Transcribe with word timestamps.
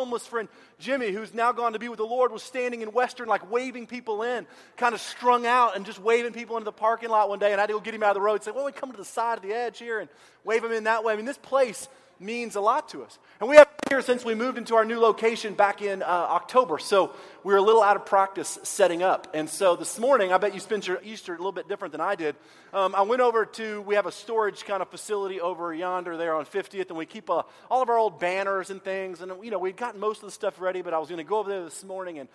homeless 0.00 0.26
friend 0.26 0.48
Jimmy, 0.78 1.12
who's 1.12 1.34
now 1.34 1.52
gone 1.52 1.74
to 1.74 1.78
be 1.78 1.90
with 1.90 1.98
the 1.98 2.06
Lord, 2.06 2.32
was 2.32 2.42
standing 2.42 2.80
in 2.80 2.88
Western, 2.92 3.28
like 3.28 3.50
waving 3.50 3.86
people 3.86 4.22
in, 4.22 4.46
kind 4.78 4.94
of 4.94 5.00
strung 5.00 5.44
out 5.44 5.76
and 5.76 5.84
just 5.84 6.00
waving 6.00 6.32
people 6.32 6.56
into 6.56 6.64
the 6.64 6.72
parking 6.72 7.10
lot 7.10 7.28
one 7.28 7.38
day. 7.38 7.52
And 7.52 7.60
I 7.60 7.62
had 7.62 7.66
to 7.66 7.74
go 7.74 7.80
get 7.80 7.94
him 7.94 8.02
out 8.02 8.10
of 8.10 8.14
the 8.14 8.22
road 8.22 8.36
and 8.36 8.42
say, 8.42 8.50
Well, 8.50 8.64
we 8.64 8.72
come 8.72 8.90
to 8.90 8.96
the 8.96 9.04
side 9.04 9.36
of 9.36 9.42
the 9.42 9.52
edge 9.52 9.78
here 9.78 10.00
and 10.00 10.08
wave 10.42 10.64
him 10.64 10.72
in 10.72 10.84
that 10.84 11.04
way. 11.04 11.12
I 11.12 11.16
mean, 11.16 11.26
this 11.26 11.36
place 11.36 11.86
means 12.20 12.54
a 12.54 12.60
lot 12.60 12.88
to 12.90 13.02
us. 13.02 13.18
And 13.40 13.48
we 13.48 13.56
have 13.56 13.66
been 13.66 13.96
here 13.96 14.02
since 14.02 14.24
we 14.24 14.34
moved 14.34 14.58
into 14.58 14.74
our 14.74 14.84
new 14.84 15.00
location 15.00 15.54
back 15.54 15.80
in 15.80 16.02
uh, 16.02 16.06
October. 16.06 16.78
So 16.78 17.12
we 17.42 17.52
were 17.52 17.58
a 17.58 17.62
little 17.62 17.82
out 17.82 17.96
of 17.96 18.04
practice 18.04 18.58
setting 18.62 19.02
up. 19.02 19.28
And 19.34 19.48
so 19.48 19.74
this 19.74 19.98
morning, 19.98 20.32
I 20.32 20.38
bet 20.38 20.52
you 20.52 20.60
spent 20.60 20.86
your 20.86 21.00
Easter 21.02 21.34
a 21.34 21.38
little 21.38 21.50
bit 21.50 21.68
different 21.68 21.92
than 21.92 22.00
I 22.00 22.14
did. 22.14 22.36
Um, 22.74 22.94
I 22.94 23.02
went 23.02 23.22
over 23.22 23.46
to, 23.46 23.80
we 23.82 23.94
have 23.94 24.06
a 24.06 24.12
storage 24.12 24.64
kind 24.64 24.82
of 24.82 24.88
facility 24.90 25.40
over 25.40 25.72
yonder 25.74 26.16
there 26.16 26.34
on 26.34 26.44
50th, 26.44 26.88
and 26.88 26.98
we 26.98 27.06
keep 27.06 27.30
uh, 27.30 27.42
all 27.70 27.82
of 27.82 27.88
our 27.88 27.98
old 27.98 28.20
banners 28.20 28.70
and 28.70 28.82
things. 28.82 29.22
And, 29.22 29.32
you 29.42 29.50
know, 29.50 29.58
we'd 29.58 29.76
gotten 29.78 29.98
most 29.98 30.18
of 30.18 30.26
the 30.26 30.32
stuff 30.32 30.60
ready, 30.60 30.82
but 30.82 30.92
I 30.92 30.98
was 30.98 31.08
going 31.08 31.18
to 31.18 31.28
go 31.28 31.38
over 31.38 31.48
there 31.48 31.64
this 31.64 31.82
morning 31.82 32.18
and 32.18 32.28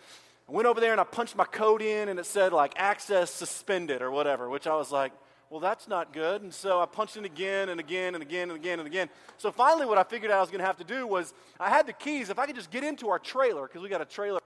I 0.47 0.51
went 0.51 0.67
over 0.67 0.79
there 0.79 0.91
and 0.91 1.01
I 1.01 1.05
punched 1.05 1.35
my 1.35 1.45
code 1.45 1.81
in, 1.81 2.07
and 2.07 2.19
it 2.19 2.25
said 2.25 2.53
like 2.53 2.73
access 2.75 3.31
suspended 3.31 4.03
or 4.03 4.11
whatever, 4.11 4.47
which 4.47 4.67
I 4.67 4.75
was 4.75 4.91
like, 4.91 5.11
well, 5.55 5.61
that's 5.61 5.87
not 5.87 6.11
good. 6.11 6.41
And 6.41 6.53
so 6.53 6.81
I 6.81 6.85
punched 6.85 7.15
it 7.15 7.23
again 7.23 7.69
and 7.69 7.79
again 7.79 8.13
and 8.13 8.21
again 8.21 8.49
and 8.49 8.59
again 8.59 8.79
and 8.79 8.87
again. 8.89 9.07
So 9.37 9.53
finally, 9.53 9.85
what 9.85 9.97
I 9.97 10.03
figured 10.03 10.29
out 10.29 10.39
I 10.39 10.41
was 10.41 10.49
going 10.49 10.59
to 10.59 10.65
have 10.65 10.75
to 10.79 10.83
do 10.83 11.07
was 11.07 11.33
I 11.57 11.69
had 11.69 11.87
the 11.87 11.93
keys. 11.93 12.29
If 12.29 12.37
I 12.37 12.45
could 12.45 12.57
just 12.57 12.71
get 12.71 12.83
into 12.83 13.07
our 13.07 13.19
trailer, 13.19 13.61
because 13.61 13.81
we 13.81 13.87
got 13.87 14.01
a 14.01 14.05
trailer. 14.05 14.41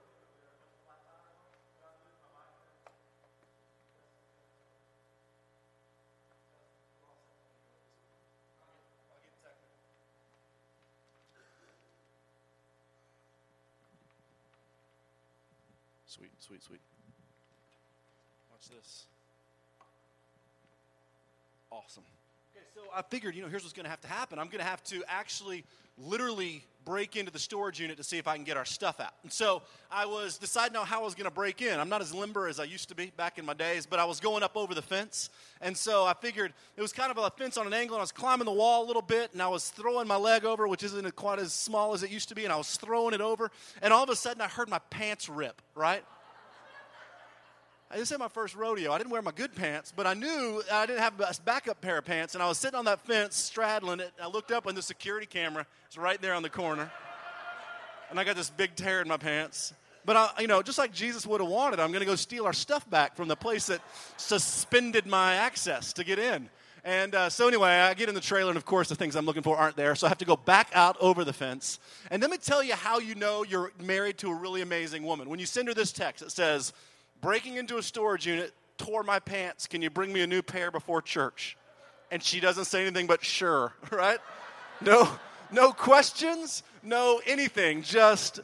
Sweet, 16.06 16.30
sweet, 16.38 16.62
sweet. 16.62 16.80
Watch 18.52 18.68
this 18.68 19.06
awesome. 21.72 22.04
Okay, 22.54 22.64
so 22.74 22.80
I 22.94 23.02
figured, 23.02 23.34
you 23.34 23.42
know, 23.42 23.48
here's 23.48 23.62
what's 23.62 23.72
going 23.72 23.84
to 23.84 23.90
have 23.90 24.00
to 24.02 24.08
happen. 24.08 24.38
I'm 24.38 24.46
going 24.46 24.58
to 24.58 24.64
have 24.64 24.82
to 24.84 25.02
actually 25.08 25.64
literally 25.98 26.64
break 26.84 27.14
into 27.14 27.30
the 27.30 27.38
storage 27.38 27.78
unit 27.78 27.98
to 27.98 28.02
see 28.02 28.16
if 28.16 28.26
I 28.26 28.34
can 28.34 28.44
get 28.44 28.56
our 28.56 28.64
stuff 28.64 29.00
out. 29.00 29.12
And 29.22 29.30
so 29.30 29.62
I 29.90 30.06
was 30.06 30.38
deciding 30.38 30.76
on 30.76 30.86
how 30.86 31.02
I 31.02 31.04
was 31.04 31.14
going 31.14 31.26
to 31.26 31.30
break 31.30 31.60
in. 31.60 31.78
I'm 31.78 31.90
not 31.90 32.00
as 32.00 32.14
limber 32.14 32.48
as 32.48 32.58
I 32.58 32.64
used 32.64 32.88
to 32.88 32.94
be 32.94 33.12
back 33.16 33.38
in 33.38 33.44
my 33.44 33.52
days, 33.52 33.84
but 33.86 33.98
I 33.98 34.04
was 34.04 34.18
going 34.18 34.42
up 34.42 34.56
over 34.56 34.74
the 34.74 34.82
fence. 34.82 35.28
And 35.60 35.76
so 35.76 36.06
I 36.06 36.14
figured 36.14 36.52
it 36.76 36.82
was 36.82 36.92
kind 36.92 37.10
of 37.10 37.18
a 37.18 37.30
fence 37.30 37.58
on 37.58 37.66
an 37.66 37.74
angle, 37.74 37.96
and 37.96 38.00
I 38.00 38.02
was 38.02 38.12
climbing 38.12 38.46
the 38.46 38.52
wall 38.52 38.84
a 38.84 38.86
little 38.86 39.02
bit, 39.02 39.32
and 39.32 39.42
I 39.42 39.48
was 39.48 39.68
throwing 39.68 40.08
my 40.08 40.16
leg 40.16 40.44
over, 40.44 40.66
which 40.66 40.82
isn't 40.82 41.14
quite 41.16 41.38
as 41.38 41.52
small 41.52 41.92
as 41.92 42.02
it 42.02 42.10
used 42.10 42.30
to 42.30 42.34
be, 42.34 42.44
and 42.44 42.52
I 42.52 42.56
was 42.56 42.76
throwing 42.76 43.14
it 43.14 43.20
over. 43.20 43.50
And 43.82 43.92
all 43.92 44.02
of 44.02 44.10
a 44.10 44.16
sudden, 44.16 44.40
I 44.40 44.48
heard 44.48 44.70
my 44.70 44.80
pants 44.90 45.28
rip, 45.28 45.60
right? 45.74 46.02
This 47.92 48.12
is 48.12 48.18
my 48.20 48.28
first 48.28 48.54
rodeo. 48.54 48.92
I 48.92 48.98
didn't 48.98 49.10
wear 49.10 49.20
my 49.20 49.32
good 49.32 49.52
pants, 49.56 49.92
but 49.94 50.06
I 50.06 50.14
knew 50.14 50.62
I 50.72 50.86
didn't 50.86 51.00
have 51.00 51.18
a 51.18 51.34
backup 51.44 51.80
pair 51.80 51.98
of 51.98 52.04
pants, 52.04 52.34
and 52.34 52.42
I 52.42 52.46
was 52.46 52.56
sitting 52.56 52.78
on 52.78 52.84
that 52.84 53.00
fence 53.00 53.34
straddling 53.34 53.98
it. 53.98 54.12
I 54.22 54.28
looked 54.28 54.52
up, 54.52 54.66
and 54.66 54.78
the 54.78 54.82
security 54.82 55.26
camera 55.26 55.66
is 55.90 55.98
right 55.98 56.20
there 56.22 56.34
on 56.34 56.44
the 56.44 56.50
corner, 56.50 56.88
and 58.08 58.20
I 58.20 58.22
got 58.22 58.36
this 58.36 58.48
big 58.48 58.76
tear 58.76 59.02
in 59.02 59.08
my 59.08 59.16
pants. 59.16 59.74
But 60.04 60.16
I, 60.16 60.30
you 60.38 60.46
know, 60.46 60.62
just 60.62 60.78
like 60.78 60.92
Jesus 60.92 61.26
would 61.26 61.40
have 61.40 61.50
wanted, 61.50 61.80
I'm 61.80 61.90
going 61.90 62.00
to 62.00 62.06
go 62.06 62.14
steal 62.14 62.46
our 62.46 62.52
stuff 62.52 62.88
back 62.88 63.16
from 63.16 63.26
the 63.26 63.34
place 63.34 63.66
that 63.66 63.80
suspended 64.16 65.04
my 65.04 65.34
access 65.34 65.92
to 65.94 66.04
get 66.04 66.20
in. 66.20 66.48
And 66.84 67.14
uh, 67.14 67.28
so, 67.28 67.48
anyway, 67.48 67.70
I 67.70 67.92
get 67.94 68.08
in 68.08 68.14
the 68.14 68.20
trailer, 68.20 68.50
and 68.50 68.56
of 68.56 68.64
course, 68.64 68.88
the 68.88 68.94
things 68.94 69.16
I'm 69.16 69.26
looking 69.26 69.42
for 69.42 69.56
aren't 69.56 69.76
there. 69.76 69.94
So 69.96 70.06
I 70.06 70.10
have 70.10 70.18
to 70.18 70.24
go 70.24 70.36
back 70.36 70.70
out 70.74 70.96
over 71.00 71.24
the 71.24 71.32
fence. 71.32 71.80
And 72.10 72.22
let 72.22 72.30
me 72.30 72.38
tell 72.38 72.62
you 72.62 72.74
how 72.74 73.00
you 73.00 73.16
know 73.16 73.42
you're 73.42 73.72
married 73.82 74.16
to 74.18 74.30
a 74.30 74.34
really 74.34 74.62
amazing 74.62 75.02
woman. 75.02 75.28
When 75.28 75.40
you 75.40 75.46
send 75.46 75.68
her 75.68 75.74
this 75.74 75.92
text, 75.92 76.22
it 76.22 76.30
says, 76.30 76.72
breaking 77.20 77.56
into 77.56 77.78
a 77.78 77.82
storage 77.82 78.26
unit, 78.26 78.52
tore 78.78 79.02
my 79.02 79.18
pants. 79.18 79.66
Can 79.66 79.82
you 79.82 79.90
bring 79.90 80.12
me 80.12 80.22
a 80.22 80.26
new 80.26 80.42
pair 80.42 80.70
before 80.70 81.02
church? 81.02 81.56
And 82.10 82.22
she 82.22 82.40
doesn't 82.40 82.64
say 82.64 82.82
anything 82.82 83.06
but 83.06 83.24
sure, 83.24 83.72
right? 83.90 84.18
No, 84.80 85.08
no 85.52 85.72
questions, 85.72 86.62
no 86.82 87.20
anything, 87.26 87.82
just 87.82 88.40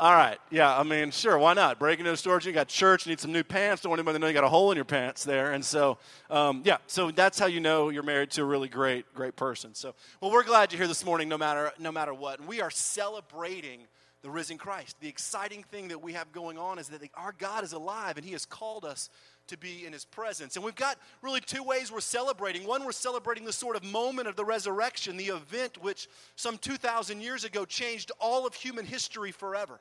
all 0.00 0.14
right, 0.14 0.38
yeah, 0.50 0.74
I 0.74 0.82
mean, 0.82 1.10
sure, 1.10 1.36
why 1.36 1.52
not? 1.52 1.78
Breaking 1.78 2.06
into 2.06 2.12
a 2.12 2.16
storage, 2.16 2.46
unit, 2.46 2.54
you 2.54 2.58
got 2.58 2.68
church, 2.68 3.06
need 3.06 3.20
some 3.20 3.32
new 3.32 3.44
pants. 3.44 3.82
Don't 3.82 3.90
want 3.90 3.98
anybody 3.98 4.14
to 4.14 4.18
know 4.18 4.28
you 4.28 4.32
got 4.32 4.44
a 4.44 4.48
hole 4.48 4.70
in 4.70 4.76
your 4.76 4.86
pants 4.86 5.24
there. 5.24 5.52
And 5.52 5.62
so, 5.62 5.98
um, 6.30 6.62
yeah, 6.64 6.78
so 6.86 7.10
that's 7.10 7.38
how 7.38 7.44
you 7.44 7.60
know 7.60 7.90
you're 7.90 8.02
married 8.02 8.30
to 8.30 8.40
a 8.40 8.44
really 8.46 8.68
great, 8.68 9.12
great 9.14 9.36
person. 9.36 9.74
So, 9.74 9.94
well, 10.22 10.30
we're 10.30 10.42
glad 10.42 10.72
you're 10.72 10.78
here 10.78 10.88
this 10.88 11.04
morning, 11.04 11.28
no 11.28 11.36
matter, 11.36 11.70
no 11.78 11.92
matter 11.92 12.14
what. 12.14 12.38
And 12.38 12.48
we 12.48 12.62
are 12.62 12.70
celebrating 12.70 13.80
the 14.22 14.30
risen 14.30 14.58
Christ. 14.58 14.96
The 15.00 15.08
exciting 15.08 15.62
thing 15.62 15.88
that 15.88 16.02
we 16.02 16.12
have 16.12 16.30
going 16.32 16.58
on 16.58 16.78
is 16.78 16.88
that 16.88 17.00
our 17.14 17.34
God 17.38 17.64
is 17.64 17.72
alive 17.72 18.16
and 18.16 18.24
He 18.24 18.32
has 18.32 18.44
called 18.44 18.84
us 18.84 19.08
to 19.46 19.56
be 19.56 19.86
in 19.86 19.92
His 19.92 20.04
presence. 20.04 20.56
And 20.56 20.64
we've 20.64 20.74
got 20.74 20.98
really 21.22 21.40
two 21.40 21.62
ways 21.62 21.90
we're 21.90 22.00
celebrating. 22.00 22.66
One, 22.66 22.84
we're 22.84 22.92
celebrating 22.92 23.44
the 23.44 23.52
sort 23.52 23.76
of 23.76 23.84
moment 23.84 24.28
of 24.28 24.36
the 24.36 24.44
resurrection, 24.44 25.16
the 25.16 25.28
event 25.28 25.82
which 25.82 26.08
some 26.36 26.58
2,000 26.58 27.20
years 27.20 27.44
ago 27.44 27.64
changed 27.64 28.12
all 28.20 28.46
of 28.46 28.54
human 28.54 28.84
history 28.84 29.32
forever. 29.32 29.80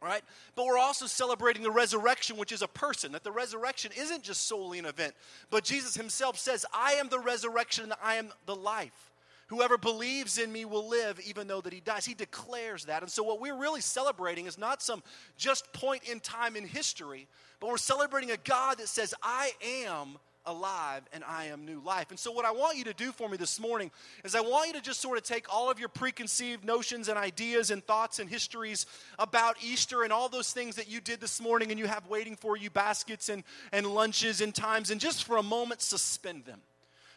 Right? 0.00 0.22
But 0.54 0.66
we're 0.66 0.78
also 0.78 1.06
celebrating 1.06 1.62
the 1.62 1.70
resurrection, 1.70 2.36
which 2.36 2.52
is 2.52 2.62
a 2.62 2.68
person. 2.68 3.12
That 3.12 3.24
the 3.24 3.32
resurrection 3.32 3.90
isn't 3.96 4.22
just 4.22 4.46
solely 4.46 4.78
an 4.78 4.84
event, 4.84 5.14
but 5.50 5.64
Jesus 5.64 5.96
himself 5.96 6.38
says, 6.38 6.66
I 6.72 6.92
am 6.92 7.08
the 7.08 7.18
resurrection 7.18 7.84
and 7.84 7.94
I 8.02 8.16
am 8.16 8.28
the 8.44 8.54
life. 8.54 9.10
Whoever 9.48 9.78
believes 9.78 10.38
in 10.38 10.52
me 10.52 10.64
will 10.64 10.88
live 10.88 11.20
even 11.20 11.46
though 11.46 11.60
that 11.60 11.72
he 11.72 11.80
dies. 11.80 12.04
He 12.04 12.14
declares 12.14 12.86
that. 12.86 13.02
And 13.02 13.10
so 13.10 13.22
what 13.22 13.40
we're 13.40 13.56
really 13.56 13.80
celebrating 13.80 14.46
is 14.46 14.58
not 14.58 14.82
some 14.82 15.02
just 15.36 15.72
point 15.72 16.02
in 16.10 16.18
time 16.18 16.56
in 16.56 16.66
history, 16.66 17.28
but 17.60 17.70
we're 17.70 17.76
celebrating 17.76 18.32
a 18.32 18.36
God 18.38 18.78
that 18.78 18.88
says, 18.88 19.14
I 19.22 19.52
am 19.62 20.18
alive 20.46 21.02
and 21.12 21.22
I 21.24 21.46
am 21.46 21.64
new 21.64 21.80
life. 21.80 22.10
And 22.10 22.18
so, 22.18 22.32
what 22.32 22.44
I 22.44 22.50
want 22.50 22.76
you 22.76 22.84
to 22.84 22.94
do 22.94 23.12
for 23.12 23.28
me 23.28 23.36
this 23.36 23.60
morning 23.60 23.90
is 24.24 24.34
I 24.34 24.40
want 24.40 24.68
you 24.68 24.72
to 24.74 24.80
just 24.80 25.00
sort 25.00 25.18
of 25.18 25.24
take 25.24 25.52
all 25.52 25.70
of 25.70 25.78
your 25.78 25.88
preconceived 25.88 26.64
notions 26.64 27.08
and 27.08 27.18
ideas 27.18 27.70
and 27.70 27.84
thoughts 27.84 28.18
and 28.18 28.30
histories 28.30 28.86
about 29.18 29.56
Easter 29.62 30.02
and 30.02 30.12
all 30.12 30.28
those 30.28 30.52
things 30.52 30.76
that 30.76 30.88
you 30.88 31.00
did 31.00 31.20
this 31.20 31.40
morning 31.40 31.70
and 31.70 31.78
you 31.78 31.86
have 31.86 32.06
waiting 32.08 32.36
for 32.36 32.56
you 32.56 32.70
baskets 32.70 33.28
and, 33.28 33.44
and 33.72 33.86
lunches 33.86 34.40
and 34.40 34.54
times, 34.54 34.90
and 34.90 35.00
just 35.00 35.24
for 35.24 35.36
a 35.36 35.42
moment 35.42 35.82
suspend 35.82 36.44
them 36.44 36.60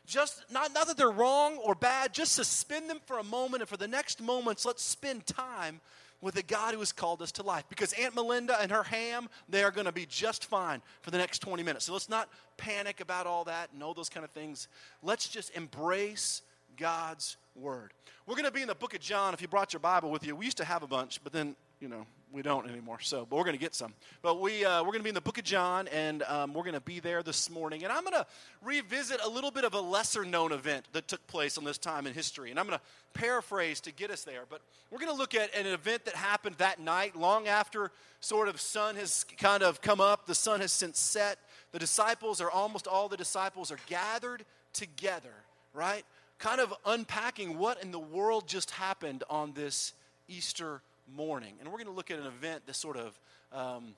just 0.10 0.44
not, 0.52 0.74
not 0.74 0.88
that 0.88 0.98
they're 0.98 1.12
wrong 1.12 1.58
or 1.58 1.76
bad, 1.76 2.14
just 2.14 2.34
suspend 2.34 2.90
them 2.90 3.00
for 3.06 3.20
a 3.20 3.24
moment, 3.24 3.62
and 3.62 3.70
for 3.70 3.78
the 3.78 3.88
next 3.88 4.22
moments, 4.22 4.66
let's 4.66 4.84
spend 4.84 5.26
time 5.26 5.80
with 6.22 6.36
the 6.36 6.44
God 6.44 6.74
who 6.74 6.80
has 6.80 6.92
called 6.92 7.22
us 7.22 7.32
to 7.34 7.44
life. 7.44 7.64
Because 7.70 7.94
Aunt 7.94 8.16
Melinda 8.16 8.60
and 8.60 8.72
her 8.72 8.84
ham, 8.84 9.30
they 9.48 9.64
are 9.64 9.72
going 9.72 9.86
to 9.86 9.92
be 9.92 10.06
just 10.06 10.46
fine 10.46 10.82
for 11.02 11.12
the 11.12 11.18
next 11.18 11.40
20 11.40 11.64
minutes. 11.64 11.86
So 11.86 11.94
let's 11.94 12.10
not 12.10 12.28
panic 12.58 13.00
about 13.00 13.26
all 13.26 13.46
that 13.46 13.70
and 13.74 13.82
all 13.82 13.94
those 13.94 14.10
kind 14.10 14.26
of 14.26 14.32
things. 14.32 14.68
Let's 15.02 15.30
just 15.30 15.56
embrace 15.56 16.42
God's 16.76 17.38
word. 17.56 17.94
We're 18.26 18.36
going 18.36 18.46
to 18.46 18.52
be 18.52 18.62
in 18.62 18.68
the 18.68 18.76
book 18.76 18.94
of 18.94 19.00
John. 19.00 19.34
If 19.34 19.42
you 19.42 19.48
brought 19.48 19.72
your 19.72 19.80
Bible 19.80 20.12
with 20.12 20.26
you, 20.26 20.36
we 20.36 20.46
used 20.46 20.58
to 20.58 20.66
have 20.66 20.84
a 20.84 20.88
bunch, 20.88 21.24
but 21.24 21.32
then, 21.32 21.56
you 21.80 21.88
know, 21.88 22.06
we 22.32 22.42
don't 22.42 22.70
anymore. 22.70 23.00
So, 23.02 23.26
but 23.30 23.36
we're 23.38 23.44
going 23.44 23.56
to 23.56 23.60
get 23.60 23.74
some. 23.74 23.94
But 24.22 24.40
we 24.40 24.64
uh, 24.64 24.82
we're 24.82 24.92
going 24.92 25.00
to 25.00 25.04
be 25.04 25.10
in 25.10 25.16
the 25.16 25.22
Book 25.22 25.38
of 25.38 25.44
John, 25.44 25.88
and 25.88 26.24
um, 26.24 26.54
we're 26.54 26.64
going 26.64 26.74
to 26.74 26.82
be 26.82 27.00
there 27.00 27.24
this 27.24 27.50
morning. 27.50 27.84
And 27.84 27.92
I'm 27.92 28.04
going 28.04 28.14
to 28.14 28.26
revisit 28.64 29.20
a 29.24 29.30
little 29.30 29.52
bit 29.52 29.64
of 29.64 29.74
a 29.74 29.82
lesser 29.82 30.26
known 30.26 30.52
event 30.52 30.88
that 30.94 31.08
took 31.08 31.26
place 31.28 31.58
on 31.58 31.64
this 31.64 31.78
time 31.78 32.08
in 32.08 32.14
history. 32.14 32.52
And 32.52 32.60
I'm 32.60 32.68
going 32.68 32.78
to 32.78 33.20
paraphrase 33.20 33.82
to 33.82 33.92
get 33.92 34.12
us 34.12 34.24
there. 34.24 34.44
But 34.50 34.62
we're 34.92 35.00
going 35.00 35.12
to 35.12 35.18
look 35.18 35.36
at 35.36 35.56
an 35.56 35.66
event 35.66 36.06
that 36.06 36.16
happened 36.16 36.56
that 36.60 36.80
night, 36.80 37.16
long 37.16 37.48
after 37.48 37.92
sort 38.20 38.48
of 38.48 38.60
sun 38.62 38.96
has 38.96 39.26
kind 39.38 39.64
of 39.64 39.82
come 39.82 40.02
up. 40.02 40.26
The 40.26 40.36
sun 40.36 40.60
has 40.60 40.72
since 40.72 41.00
set. 41.00 41.40
The 41.72 41.80
disciples, 41.80 42.42
or 42.42 42.50
almost 42.52 42.88
all 42.88 43.10
the 43.10 43.18
disciples, 43.18 43.72
are 43.72 43.80
gathered 43.88 44.46
together. 44.74 45.34
Right, 45.72 46.04
kind 46.40 46.60
of 46.60 46.74
unpacking 46.86 47.60
what 47.60 47.84
in 47.84 47.92
the 47.92 48.00
world 48.00 48.48
just 48.48 48.72
happened 48.72 49.24
on 49.30 49.54
this 49.54 49.94
Easter 50.28 50.82
morning. 51.16 51.56
And 51.60 51.70
we're 51.70 51.78
going 51.78 51.88
to 51.88 51.94
look 51.94 52.12
at 52.12 52.20
an 52.20 52.26
event 52.26 52.66
that 52.66 52.76
sort 52.76 52.98
of 52.98 53.20
um, 53.52 53.96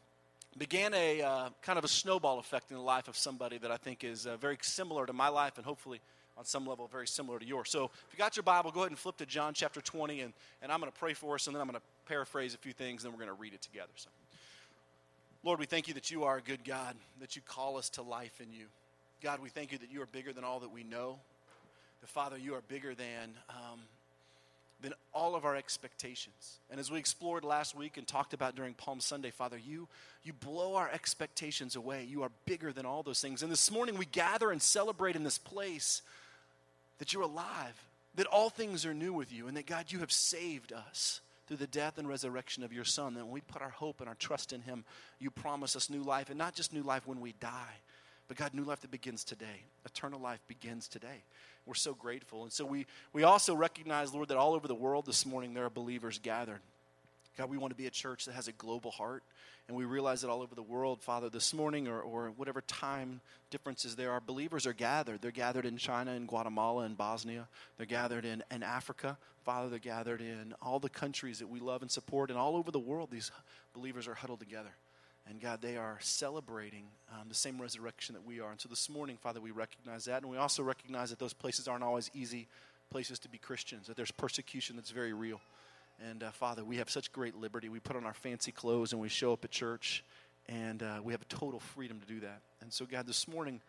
began 0.57 0.94
a 0.94 1.21
uh, 1.21 1.50
kind 1.62 1.80
of 1.80 1.86
a 1.86 1.88
snowball 1.88 2.39
effect 2.39 2.71
in 2.71 2.77
the 2.77 2.83
life 2.83 3.07
of 3.07 3.18
somebody 3.18 3.57
that 3.59 3.71
I 3.71 3.77
think 3.77 4.03
is 4.03 4.25
uh, 4.25 4.38
very 4.38 4.57
similar 4.62 5.06
to 5.06 5.13
my 5.13 5.30
life 5.30 5.57
and 5.57 5.65
hopefully 5.65 6.01
on 6.38 6.45
some 6.45 6.65
level 6.65 6.88
very 6.88 7.07
similar 7.07 7.39
to 7.39 7.45
yours. 7.45 7.69
So 7.69 7.86
if 7.86 8.13
you 8.13 8.18
got 8.18 8.36
your 8.36 8.44
Bible, 8.44 8.71
go 8.71 8.81
ahead 8.81 8.91
and 8.91 9.00
flip 9.00 9.18
to 9.18 9.25
John 9.25 9.53
chapter 9.53 9.81
20, 9.81 10.21
and, 10.21 10.33
and 10.62 10.71
I'm 10.71 10.80
going 10.80 10.91
to 10.91 10.97
pray 10.97 11.13
for 11.13 11.36
us, 11.36 11.47
and 11.47 11.56
then 11.56 11.62
I'm 11.62 11.68
going 11.68 11.80
to 11.80 11.86
paraphrase 12.07 12.53
a 12.53 12.57
few 12.57 12.74
things, 12.74 13.03
and 13.03 13.12
then 13.12 13.19
we're 13.19 13.25
going 13.25 13.36
to 13.36 13.41
read 13.41 13.53
it 13.53 13.62
together. 13.62 13.91
So, 13.95 14.09
Lord, 15.44 15.59
we 15.59 15.65
thank 15.65 15.88
you 15.88 15.94
that 15.95 16.09
you 16.09 16.24
are 16.24 16.38
a 16.38 16.41
good 16.41 16.63
God, 16.63 16.95
that 17.19 17.36
you 17.36 17.41
call 17.41 17.77
us 17.77 17.89
to 17.91 18.01
life 18.01 18.39
in 18.41 18.51
you. 18.51 18.65
God, 19.21 19.39
we 19.39 19.50
thank 19.50 19.71
you 19.71 19.77
that 19.80 19.91
you 19.91 20.01
are 20.01 20.07
bigger 20.07 20.33
than 20.33 20.44
all 20.44 20.59
that 20.62 20.71
we 20.71 20.83
know. 20.83 21.19
The 22.01 22.07
Father, 22.07 22.38
you 22.38 22.56
are 22.56 22.62
bigger 22.68 22.95
than 22.95 23.36
um, 23.50 23.80
all 25.13 25.36
of 25.36 25.46
our 25.46 25.56
expectations. 25.56 26.60
And 26.69 26.80
as 26.80 26.90
we 26.90 26.98
explored 26.98 27.44
last 27.44 27.75
week 27.75 27.98
and 27.98 28.08
talked 28.08 28.34
about 28.34 28.56
during 28.56 28.74
Palm 28.74 29.00
Sunday, 29.00 29.31
Father, 29.31 29.58
you, 29.58 29.88
you 30.24 30.34
blow 30.34 30.75
our 30.75 30.90
expectations 30.90 31.75
away. 31.75 32.06
You 32.10 32.24
are 32.24 32.31
bigger 32.46 32.72
than 32.72 32.86
all 32.86 33.04
those 33.04 33.22
things. 33.22 33.44
And 33.44 33.52
this 33.52 33.72
morning 33.72 33.98
we 33.98 34.06
gather 34.06 34.52
and 34.52 34.62
celebrate 34.62 35.16
in 35.16 35.24
this 35.24 35.38
place 35.38 36.02
that 37.00 37.13
you're 37.13 37.24
alive, 37.24 37.84
that 38.16 38.28
all 38.28 38.50
things 38.50 38.86
are 38.86 38.94
new 38.94 39.12
with 39.12 39.34
you, 39.34 39.48
and 39.48 39.58
that 39.58 39.66
God, 39.66 39.92
you 39.92 40.00
have 40.00 40.12
saved 40.12 40.72
us 40.72 41.22
through 41.48 41.58
the 41.58 41.68
death 41.68 41.98
and 41.98 42.08
resurrection 42.08 42.63
of 42.63 42.72
your 42.72 42.86
Son. 42.86 43.16
That 43.16 43.25
when 43.25 43.34
we 43.34 43.42
put 43.42 43.62
our 43.62 43.69
hope 43.69 44.00
and 44.00 44.08
our 44.08 44.16
trust 44.16 44.54
in 44.54 44.62
Him, 44.62 44.86
you 45.19 45.31
promise 45.31 45.75
us 45.75 45.90
new 45.90 46.04
life, 46.04 46.30
and 46.30 46.38
not 46.38 46.56
just 46.56 46.74
new 46.74 46.84
life 46.84 47.08
when 47.08 47.19
we 47.19 47.34
die, 47.40 47.75
but 48.31 48.38
God, 48.38 48.54
new 48.54 48.63
life 48.63 48.80
that 48.80 48.92
begins 48.92 49.25
today. 49.25 49.66
Eternal 49.86 50.18
life 50.18 50.39
begins 50.48 50.88
today. 50.88 51.25
We're 51.66 51.74
so 51.74 51.94
grateful. 51.94 52.44
And 52.44 52.54
so 52.54 52.63
we, 52.63 52.86
we 53.12 53.24
also 53.24 53.54
recognize, 53.54 54.13
Lord, 54.13 54.30
that 54.30 54.38
all 54.38 54.54
over 54.54 54.69
the 54.69 54.74
world 54.74 55.06
this 55.06 55.25
morning 55.25 55.54
there 55.54 55.66
are 55.66 55.69
believers 55.69 56.18
gathered. 56.18 56.62
God, 57.38 57.50
we 57.50 57.57
want 57.57 57.72
to 57.72 57.78
be 57.78 57.88
a 57.88 57.92
church 57.92 58.24
that 58.24 58.31
has 58.31 58.48
a 58.48 58.54
global 58.54 58.89
heart. 58.89 59.24
And 59.68 59.75
we 59.75 59.83
realize 59.83 60.22
that 60.22 60.30
all 60.30 60.42
over 60.42 60.56
the 60.56 60.63
world, 60.63 61.01
Father, 61.01 61.28
this 61.28 61.54
morning 61.54 61.89
or, 61.89 62.00
or 62.00 62.31
whatever 62.38 62.62
time 62.62 63.19
differences 63.50 63.98
there 63.98 64.13
are, 64.13 64.22
believers 64.22 64.66
are 64.66 64.72
gathered. 64.72 65.22
They're 65.22 65.31
gathered 65.31 65.66
in 65.66 65.75
China 65.75 66.12
and 66.12 66.25
Guatemala 66.25 66.86
and 66.86 66.98
Bosnia. 66.98 67.50
They're 67.75 67.86
gathered 67.86 68.24
in, 68.24 68.45
in 68.50 68.63
Africa. 68.63 69.18
Father, 69.44 69.68
they're 69.68 69.77
gathered 69.77 70.22
in 70.22 70.54
all 70.62 70.80
the 70.80 70.88
countries 70.88 71.39
that 71.39 71.50
we 71.50 71.60
love 71.60 71.81
and 71.81 71.92
support. 71.92 72.30
And 72.30 72.39
all 72.39 72.56
over 72.56 72.72
the 72.72 72.80
world, 72.80 73.12
these 73.12 73.30
believers 73.74 74.07
are 74.07 74.16
huddled 74.16 74.39
together. 74.39 74.72
And 75.29 75.39
God, 75.39 75.62
they 75.62 75.77
are 75.77 75.97
celebrating 76.01 76.85
um, 77.12 77.29
the 77.29 77.35
same 77.35 77.62
resurrection 77.62 78.15
that 78.15 78.25
we 78.25 78.39
are. 78.39 78.51
And 78.51 78.59
so 78.59 78.68
this 78.68 78.89
morning, 78.89 79.18
Father, 79.18 79.39
we 79.39 79.51
recognize 79.51 80.06
that. 80.06 80.23
And 80.23 80.31
we 80.31 80.38
also 80.38 80.63
recognize 80.63 81.12
that 81.12 81.19
those 81.19 81.33
places 81.33 81.68
aren't 81.68 81.83
always 81.83 82.09
easy 82.13 82.47
places 82.89 83.19
to 83.19 83.29
be 83.29 83.38
Christians, 83.38 83.88
that 83.88 83.95
there's 83.95 84.12
persecution 84.12 84.75
that's 84.75 84.91
very 84.91 85.13
real. 85.13 85.39
And 86.09 86.23
uh, 86.23 86.31
Father, 86.31 86.63
we 86.63 86.77
have 86.77 86.89
such 86.89 87.12
great 87.12 87.35
liberty. 87.35 87.69
We 87.69 87.79
put 87.79 87.95
on 87.95 88.06
our 88.06 88.13
fancy 88.13 88.51
clothes 88.51 88.91
and 88.91 89.01
we 89.01 89.09
show 89.09 89.33
up 89.33 89.45
at 89.45 89.51
church, 89.51 90.03
and 90.50 90.81
uh, 90.81 91.00
we 91.03 91.13
have 91.13 91.21
a 91.21 91.25
total 91.25 91.59
freedom 91.59 92.00
to 92.00 92.06
do 92.06 92.19
that. 92.21 92.41
And 92.62 92.74
so, 92.74 92.85
God, 92.85 93.07
this 93.07 93.27
morning, 93.27 93.62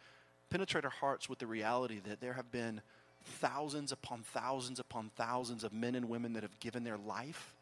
penetrate 0.51 0.85
our 0.85 0.91
hearts 0.91 1.29
with 1.29 1.39
the 1.39 1.47
reality 1.47 2.01
that 2.09 2.21
there 2.21 2.33
have 2.33 2.51
been 2.51 2.81
thousands 3.25 3.93
upon 3.93 4.23
thousands 4.23 4.81
upon 4.81 5.11
thousands 5.17 5.63
of 5.63 5.73
men 5.73 5.95
and 5.95 6.09
women 6.09 6.33
that 6.33 6.43
have 6.43 6.59
given 6.59 6.83
their 6.85 6.99
life 6.99 7.55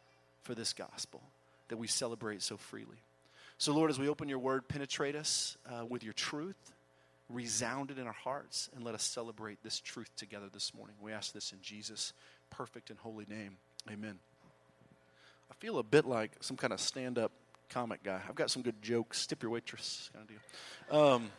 for 0.43 0.55
this 0.55 0.73
gospel 0.73 1.21
that 1.69 1.77
we 1.77 1.87
celebrate 1.87 2.43
so 2.43 2.57
freely. 2.57 3.03
So, 3.61 3.75
Lord, 3.75 3.91
as 3.91 3.99
we 3.99 4.09
open 4.09 4.27
your 4.27 4.39
word, 4.39 4.69
penetrate 4.69 5.15
us 5.15 5.59
uh, 5.71 5.85
with 5.85 6.03
your 6.03 6.15
truth, 6.15 6.73
resound 7.29 7.91
it 7.91 7.99
in 7.99 8.07
our 8.07 8.13
hearts, 8.15 8.71
and 8.75 8.83
let 8.83 8.95
us 8.95 9.03
celebrate 9.03 9.63
this 9.63 9.81
truth 9.81 10.09
together 10.17 10.47
this 10.51 10.73
morning. 10.73 10.97
We 10.99 11.13
ask 11.13 11.35
this 11.35 11.53
in 11.53 11.59
Jesus' 11.61 12.15
perfect 12.49 12.89
and 12.89 12.99
holy 12.99 13.27
name. 13.29 13.59
Amen. 13.91 14.19
I 15.51 15.55
feel 15.57 15.77
a 15.77 15.83
bit 15.83 16.07
like 16.07 16.31
some 16.41 16.57
kind 16.57 16.73
of 16.73 16.81
stand 16.81 17.19
up 17.19 17.33
comic 17.69 18.03
guy. 18.03 18.23
I've 18.27 18.35
got 18.35 18.51
some 18.51 18.63
good 18.63 18.81
jokes. 18.81 19.27
Tip 19.27 19.43
your 19.43 19.53
waitress 19.53 20.09
kind 20.15 20.25
of 20.25 20.29
deal. 20.31 20.99
Um, 20.99 21.31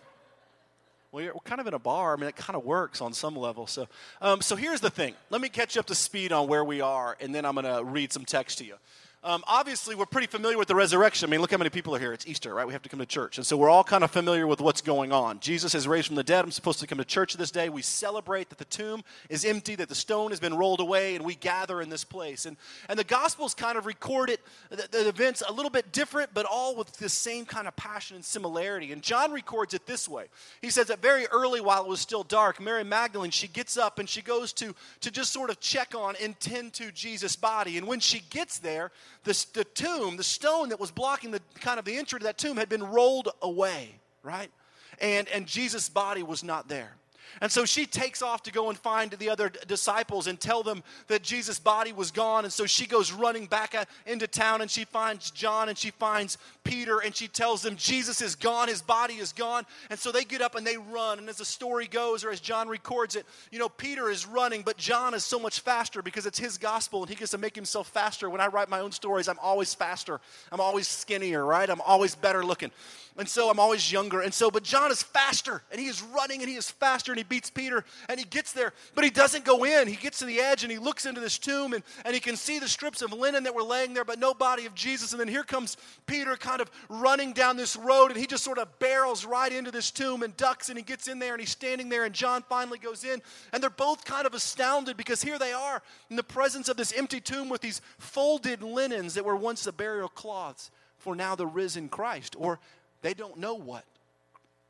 well, 1.12 1.26
we're 1.26 1.34
kind 1.44 1.60
of 1.60 1.66
in 1.66 1.74
a 1.74 1.80
bar. 1.80 2.14
I 2.14 2.18
mean, 2.18 2.30
it 2.30 2.36
kind 2.36 2.56
of 2.56 2.64
works 2.64 3.02
on 3.02 3.14
some 3.14 3.36
level. 3.36 3.66
So, 3.66 3.88
um, 4.22 4.42
so 4.42 4.56
here's 4.56 4.80
the 4.80 4.92
thing. 4.92 5.16
Let 5.32 5.42
me 5.42 5.50
catch 5.50 5.74
you 5.74 5.80
up 5.80 5.88
to 5.88 5.96
speed 5.96 6.32
on 6.32 6.48
where 6.48 6.64
we 6.64 6.82
are, 6.82 7.18
and 7.20 7.34
then 7.34 7.46
I'm 7.46 7.56
going 7.56 7.66
to 7.66 7.84
read 7.84 8.14
some 8.14 8.26
text 8.26 8.60
to 8.60 8.66
you. 8.66 8.76
Um, 9.24 9.44
obviously, 9.46 9.94
we're 9.94 10.08
pretty 10.08 10.26
familiar 10.26 10.58
with 10.58 10.68
the 10.68 10.74
resurrection. 10.74 11.30
I 11.30 11.30
mean, 11.30 11.42
look 11.42 11.52
how 11.52 11.58
many 11.60 11.70
people 11.70 11.96
are 11.96 12.00
here. 12.00 12.12
It's 12.12 12.26
Easter, 12.26 12.56
right? 12.56 12.66
We 12.66 12.74
have 12.74 12.82
to 12.82 12.90
come 12.90 13.00
to 13.02 13.06
church. 13.06 13.38
And 13.38 13.46
so 13.46 13.56
we're 13.56 13.70
all 13.70 13.84
kind 13.84 14.04
of 14.04 14.10
familiar 14.10 14.48
with 14.48 14.62
what's 14.62 14.82
going 14.82 15.12
on. 15.12 15.40
Jesus 15.40 15.76
is 15.76 15.88
raised 15.88 16.08
from 16.08 16.16
the 16.16 16.24
dead. 16.24 16.44
I'm 16.44 16.50
supposed 16.50 16.80
to 16.80 16.88
come 16.88 16.98
to 16.98 17.06
church 17.06 17.36
this 17.36 17.52
day. 17.52 17.70
We 17.70 17.84
celebrate 17.84 18.50
that 18.50 18.58
the 18.58 18.66
tomb 18.66 19.04
is 19.30 19.46
empty, 19.46 19.76
that 19.76 19.90
the 19.90 19.96
stone 19.96 20.32
has 20.32 20.40
been 20.40 20.56
rolled 20.56 20.80
away, 20.80 21.14
and 21.14 21.24
we 21.24 21.36
gather 21.36 21.82
in 21.82 21.90
this 21.90 22.04
place. 22.04 22.48
And, 22.48 22.58
and 22.90 22.98
the 22.98 23.04
Gospels 23.04 23.54
kind 23.54 23.78
of 23.78 23.86
record 23.86 24.32
it, 24.32 24.40
the, 24.72 24.88
the 24.90 25.10
events 25.10 25.44
a 25.48 25.54
little 25.54 25.70
bit 25.70 25.92
different, 25.92 26.34
but 26.34 26.48
all 26.48 26.76
with 26.76 26.92
the 26.94 27.08
same 27.08 27.46
kind 27.46 27.68
of 27.68 27.76
passion 27.76 28.16
and 28.16 28.26
similarity. 28.26 28.92
And 28.92 29.04
John 29.04 29.32
records 29.32 29.76
it 29.76 29.86
this 29.86 30.10
way. 30.10 30.30
He 30.64 30.72
says 30.72 30.88
that 30.88 31.00
very 31.00 31.28
early, 31.28 31.62
while 31.62 31.84
it 31.84 31.88
was 31.88 32.02
still 32.02 32.24
dark, 32.24 32.60
Mary 32.60 32.84
Magdalene, 32.84 33.30
she 33.30 33.48
gets 33.48 33.78
up 33.78 34.00
and 34.00 34.10
she 34.10 34.24
goes 34.24 34.52
to, 34.54 34.74
to 35.02 35.12
just 35.12 35.32
sort 35.32 35.52
of 35.52 35.60
check 35.60 35.94
on 35.94 36.16
and 36.20 36.40
tend 36.40 36.74
to 36.74 36.92
Jesus' 36.92 37.36
body. 37.36 37.78
And 37.78 37.86
when 37.86 38.00
she 38.00 38.24
gets 38.32 38.58
there, 38.58 38.90
the, 39.24 39.46
the 39.54 39.64
tomb, 39.64 40.18
the 40.18 40.24
stone 40.24 40.70
that 40.70 40.80
was 40.80 40.92
blocking 40.92 41.32
the 41.32 41.42
kind 41.60 41.80
of 41.80 41.86
the 41.86 41.98
entry 41.98 42.20
to 42.20 42.24
that 42.26 42.38
tomb 42.38 42.58
had 42.58 42.70
been 42.70 42.84
rolled 42.84 43.30
away, 43.42 43.96
right? 44.24 44.52
And, 45.00 45.28
and 45.30 45.46
Jesus' 45.46 45.90
body 45.90 46.24
was 46.24 46.44
not 46.44 46.68
there. 46.68 46.96
And 47.40 47.52
so 47.52 47.66
she 47.66 47.86
takes 47.86 48.22
off 48.22 48.44
to 48.44 48.52
go 48.52 48.70
and 48.70 48.78
find 48.78 49.12
the 49.12 49.30
other 49.30 49.50
disciples 49.68 50.28
and 50.28 50.40
tell 50.40 50.64
them 50.64 50.84
that 51.08 51.24
Jesus' 51.24 51.60
body 51.60 51.94
was 51.94 52.12
gone. 52.12 52.44
And 52.44 52.52
so 52.52 52.66
she 52.66 52.86
goes 52.86 53.12
running 53.12 53.46
back 53.46 53.76
into 54.06 54.28
town 54.28 54.62
and 54.62 54.70
she 54.70 54.84
finds 54.84 55.32
John 55.32 55.70
and 55.70 55.78
she 55.78 55.92
finds 55.92 56.38
Peter 56.64 57.00
and 57.00 57.16
she 57.16 57.28
tells 57.28 57.62
them 57.62 57.76
Jesus 57.76 58.22
is 58.22 58.36
gone, 58.36 58.68
his 58.68 58.82
body 58.82 59.16
is 59.16 59.32
gone. 59.32 59.66
And 59.90 59.98
so 60.00 60.12
they 60.12 60.24
get 60.24 60.42
up 60.42 60.56
and 60.56 60.66
they 60.66 60.78
run. 60.78 61.20
And 61.20 61.30
as 61.30 61.38
the 61.38 61.46
story 61.46 61.88
goes, 61.88 62.24
or 62.26 62.32
as 62.32 62.40
John 62.40 62.68
records 62.68 63.16
it, 63.16 63.26
you 63.52 63.60
know, 63.60 63.70
Peter 63.70 64.10
is 64.10 64.26
running, 64.28 64.62
but 64.64 64.78
John 64.78 65.14
is 65.14 65.24
so 65.24 65.40
much 65.40 65.62
faster 65.62 66.02
because 66.02 66.26
it's 66.26 66.40
his 66.40 66.58
gospel 66.58 67.02
and 67.02 67.10
he 67.10 67.16
gets 67.16 67.32
to 67.32 67.38
make 67.38 67.56
himself 67.56 67.88
faster. 67.88 68.30
When 68.30 68.42
I 68.42 68.48
write 68.48 68.70
my 68.70 68.80
own 68.80 68.92
stories, 68.92 69.28
I'm 69.28 69.40
always 69.40 69.74
faster. 69.74 70.20
I'm 70.52 70.60
always 70.60 70.88
skinnier, 70.88 71.46
right? 71.46 71.70
I'm 71.70 71.82
always 71.82 72.16
better 72.16 72.44
looking. 72.44 72.72
And 73.18 73.28
so 73.28 73.50
I'm 73.50 73.60
always 73.60 73.92
younger. 73.92 74.22
And 74.22 74.34
so, 74.34 74.50
but 74.50 74.64
John 74.64 74.92
is 74.92 75.04
faster 75.04 75.62
and 75.72 75.80
he 75.80 75.88
is 75.88 76.02
running 76.02 76.42
and 76.42 76.50
he 76.50 76.56
is 76.56 76.72
faster 76.72 77.12
and 77.12 77.20
he 77.22 77.24
beats 77.24 77.52
Peter 77.52 77.86
and 78.10 78.20
he 78.20 78.26
gets 78.26 78.52
there, 78.52 78.74
but 78.96 79.04
he 79.04 79.12
doesn't 79.12 79.46
go 79.46 79.64
in. 79.64 79.88
He 79.88 79.96
gets 79.96 80.18
to 80.20 80.26
the 80.26 80.40
edge 80.40 80.64
and 80.64 80.72
he 80.72 80.80
looks 80.80 81.06
into 81.06 81.22
this 81.22 81.38
tomb 81.38 81.74
and, 81.74 81.84
and 82.04 82.16
he 82.16 82.20
can 82.20 82.36
see 82.36 82.58
the 82.58 82.68
strips 82.68 83.04
of 83.04 83.14
linen 83.14 83.44
that 83.44 83.54
were 83.54 83.62
laying 83.62 83.94
there, 83.94 84.04
but 84.04 84.18
no 84.18 84.34
body 84.34 84.66
of 84.66 84.74
Jesus. 84.74 85.12
And 85.12 85.20
then 85.20 85.28
here 85.28 85.44
comes 85.44 85.78
Peter 86.08 86.36
kind 86.36 86.62
of 86.62 86.72
running 86.90 87.32
down 87.32 87.58
this 87.58 87.76
road 87.76 88.10
and 88.10 88.20
he 88.20 88.26
just 88.26 88.44
sort 88.44 88.58
of 88.58 88.80
barrels 88.80 89.24
right 89.24 89.52
into 89.52 89.70
this 89.70 89.92
tomb 89.92 90.24
and 90.24 90.36
ducks 90.36 90.70
and 90.70 90.78
he 90.80 90.84
gets 90.84 91.08
in 91.08 91.20
there 91.20 91.34
and 91.34 91.40
he's 91.40 91.52
standing 91.52 91.90
there 91.90 92.06
and 92.06 92.16
John 92.16 92.44
finally 92.50 92.80
goes 92.80 93.04
in 93.04 93.22
and 93.54 93.62
they're 93.62 93.70
both 93.70 94.04
kind 94.04 94.26
of 94.26 94.34
astounded 94.34 94.98
because 94.98 95.22
here 95.22 95.38
they 95.38 95.54
are 95.54 95.84
in 96.10 96.16
the 96.16 96.24
presence 96.24 96.70
of 96.70 96.78
this 96.78 96.92
empty 96.98 97.22
tomb 97.22 97.50
with 97.50 97.62
these 97.62 97.82
folded 98.00 98.64
linens 98.64 99.14
that 99.14 99.26
were 99.26 99.36
once 99.36 99.64
the 99.64 99.72
burial 99.72 100.10
cloths 100.10 100.72
for 100.98 101.16
now 101.16 101.36
the 101.36 101.46
risen 101.46 101.88
Christ. 101.88 102.36
Or 102.36 102.60
they 103.04 103.14
don't 103.14 103.38
know 103.38 103.54
what. 103.54 103.86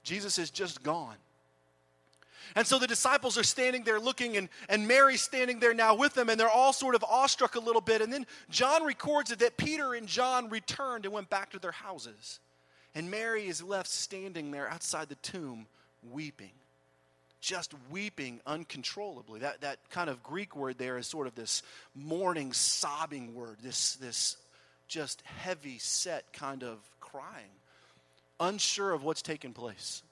Jesus 0.04 0.38
is 0.38 0.50
just 0.50 0.84
gone. 0.84 1.16
And 2.56 2.66
so 2.66 2.80
the 2.80 2.88
disciples 2.88 3.38
are 3.38 3.44
standing 3.44 3.84
there 3.84 4.00
looking, 4.00 4.38
and, 4.38 4.50
and 4.70 4.88
Mary's 4.88 5.22
standing 5.22 5.60
there 5.60 5.74
now 5.74 5.96
with 5.96 6.14
them, 6.14 6.30
and 6.30 6.40
they're 6.40 6.50
all 6.50 6.74
sort 6.74 6.96
of 6.96 7.04
awestruck 7.04 7.56
a 7.56 7.60
little 7.60 7.82
bit. 7.82 8.02
And 8.02 8.12
then 8.12 8.26
John 8.50 8.84
records 8.84 9.32
it 9.32 9.40
that 9.40 9.58
Peter 9.58 9.94
and 9.94 10.08
John 10.08 10.50
returned 10.50 11.06
and 11.06 11.14
went 11.14 11.30
back 11.30 11.52
to 11.52 11.60
their 11.60 11.72
houses. 11.72 12.40
And 12.94 13.10
Mary 13.10 13.48
is 13.48 13.64
left 13.64 13.90
standing 13.90 14.52
there 14.52 14.70
outside 14.70 15.10
the 15.10 15.16
tomb, 15.16 15.68
weeping. 16.12 16.52
Just 17.40 17.74
weeping 17.90 18.40
uncontrollably. 18.46 19.40
That, 19.40 19.62
that 19.62 19.80
kind 19.90 20.10
of 20.10 20.22
Greek 20.22 20.56
word 20.56 20.78
there 20.78 20.98
is 20.98 21.08
sort 21.08 21.26
of 21.28 21.36
this 21.36 21.64
mourning, 21.96 22.54
sobbing 22.54 23.34
word, 23.34 23.58
this, 23.64 23.96
this 23.96 24.38
just 24.88 25.22
heavy 25.22 25.80
set 25.80 26.32
kind 26.34 26.64
of 26.64 26.78
crying 27.00 27.50
unsure 28.42 28.92
of 28.92 29.04
what's 29.04 29.22
taken 29.22 29.54
place. 29.54 30.04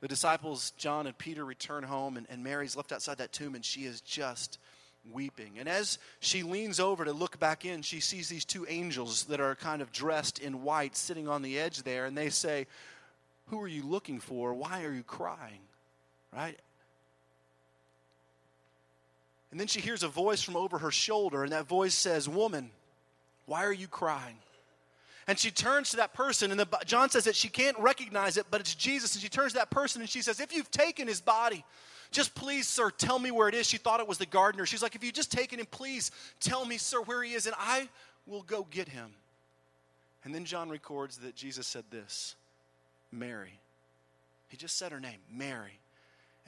The 0.00 0.08
disciples, 0.08 0.72
John 0.76 1.06
and 1.06 1.18
Peter, 1.18 1.44
return 1.44 1.82
home, 1.82 2.16
and, 2.16 2.26
and 2.30 2.44
Mary's 2.44 2.76
left 2.76 2.92
outside 2.92 3.18
that 3.18 3.32
tomb, 3.32 3.54
and 3.54 3.64
she 3.64 3.84
is 3.84 4.00
just 4.00 4.58
weeping. 5.12 5.58
And 5.58 5.68
as 5.68 5.98
she 6.20 6.42
leans 6.42 6.78
over 6.78 7.04
to 7.04 7.12
look 7.12 7.38
back 7.40 7.64
in, 7.64 7.82
she 7.82 8.00
sees 8.00 8.28
these 8.28 8.44
two 8.44 8.64
angels 8.68 9.24
that 9.24 9.40
are 9.40 9.54
kind 9.54 9.82
of 9.82 9.90
dressed 9.90 10.38
in 10.38 10.62
white 10.62 10.96
sitting 10.96 11.28
on 11.28 11.42
the 11.42 11.58
edge 11.58 11.82
there, 11.82 12.06
and 12.06 12.16
they 12.16 12.30
say, 12.30 12.66
Who 13.46 13.60
are 13.60 13.68
you 13.68 13.82
looking 13.82 14.20
for? 14.20 14.54
Why 14.54 14.84
are 14.84 14.92
you 14.92 15.02
crying? 15.02 15.60
Right? 16.32 16.58
And 19.50 19.58
then 19.58 19.66
she 19.66 19.80
hears 19.80 20.02
a 20.02 20.08
voice 20.08 20.42
from 20.42 20.56
over 20.56 20.78
her 20.78 20.90
shoulder, 20.90 21.42
and 21.42 21.52
that 21.52 21.66
voice 21.66 21.94
says, 21.94 22.28
Woman, 22.28 22.70
why 23.46 23.64
are 23.64 23.72
you 23.72 23.88
crying? 23.88 24.36
And 25.28 25.38
she 25.38 25.50
turns 25.50 25.90
to 25.90 25.98
that 25.98 26.14
person, 26.14 26.50
and 26.50 26.58
the, 26.58 26.66
John 26.86 27.10
says 27.10 27.24
that 27.24 27.36
she 27.36 27.50
can't 27.50 27.78
recognize 27.78 28.38
it, 28.38 28.46
but 28.50 28.62
it's 28.62 28.74
Jesus. 28.74 29.14
And 29.14 29.22
she 29.22 29.28
turns 29.28 29.52
to 29.52 29.58
that 29.58 29.70
person 29.70 30.00
and 30.00 30.08
she 30.08 30.22
says, 30.22 30.40
If 30.40 30.54
you've 30.54 30.70
taken 30.70 31.06
his 31.06 31.20
body, 31.20 31.64
just 32.10 32.34
please, 32.34 32.66
sir, 32.66 32.90
tell 32.90 33.18
me 33.18 33.30
where 33.30 33.46
it 33.46 33.54
is. 33.54 33.66
She 33.66 33.76
thought 33.76 34.00
it 34.00 34.08
was 34.08 34.16
the 34.16 34.24
gardener. 34.26 34.64
She's 34.64 34.82
like, 34.82 34.94
If 34.94 35.04
you 35.04 35.12
just 35.12 35.30
taken 35.30 35.60
him, 35.60 35.66
please 35.70 36.10
tell 36.40 36.64
me, 36.64 36.78
sir, 36.78 37.02
where 37.02 37.22
he 37.22 37.34
is, 37.34 37.46
and 37.46 37.54
I 37.58 37.90
will 38.26 38.42
go 38.42 38.66
get 38.70 38.88
him. 38.88 39.10
And 40.24 40.34
then 40.34 40.46
John 40.46 40.70
records 40.70 41.18
that 41.18 41.36
Jesus 41.36 41.66
said 41.66 41.84
this 41.90 42.34
Mary. 43.12 43.60
He 44.48 44.56
just 44.56 44.78
said 44.78 44.92
her 44.92 45.00
name, 45.00 45.18
Mary. 45.30 45.78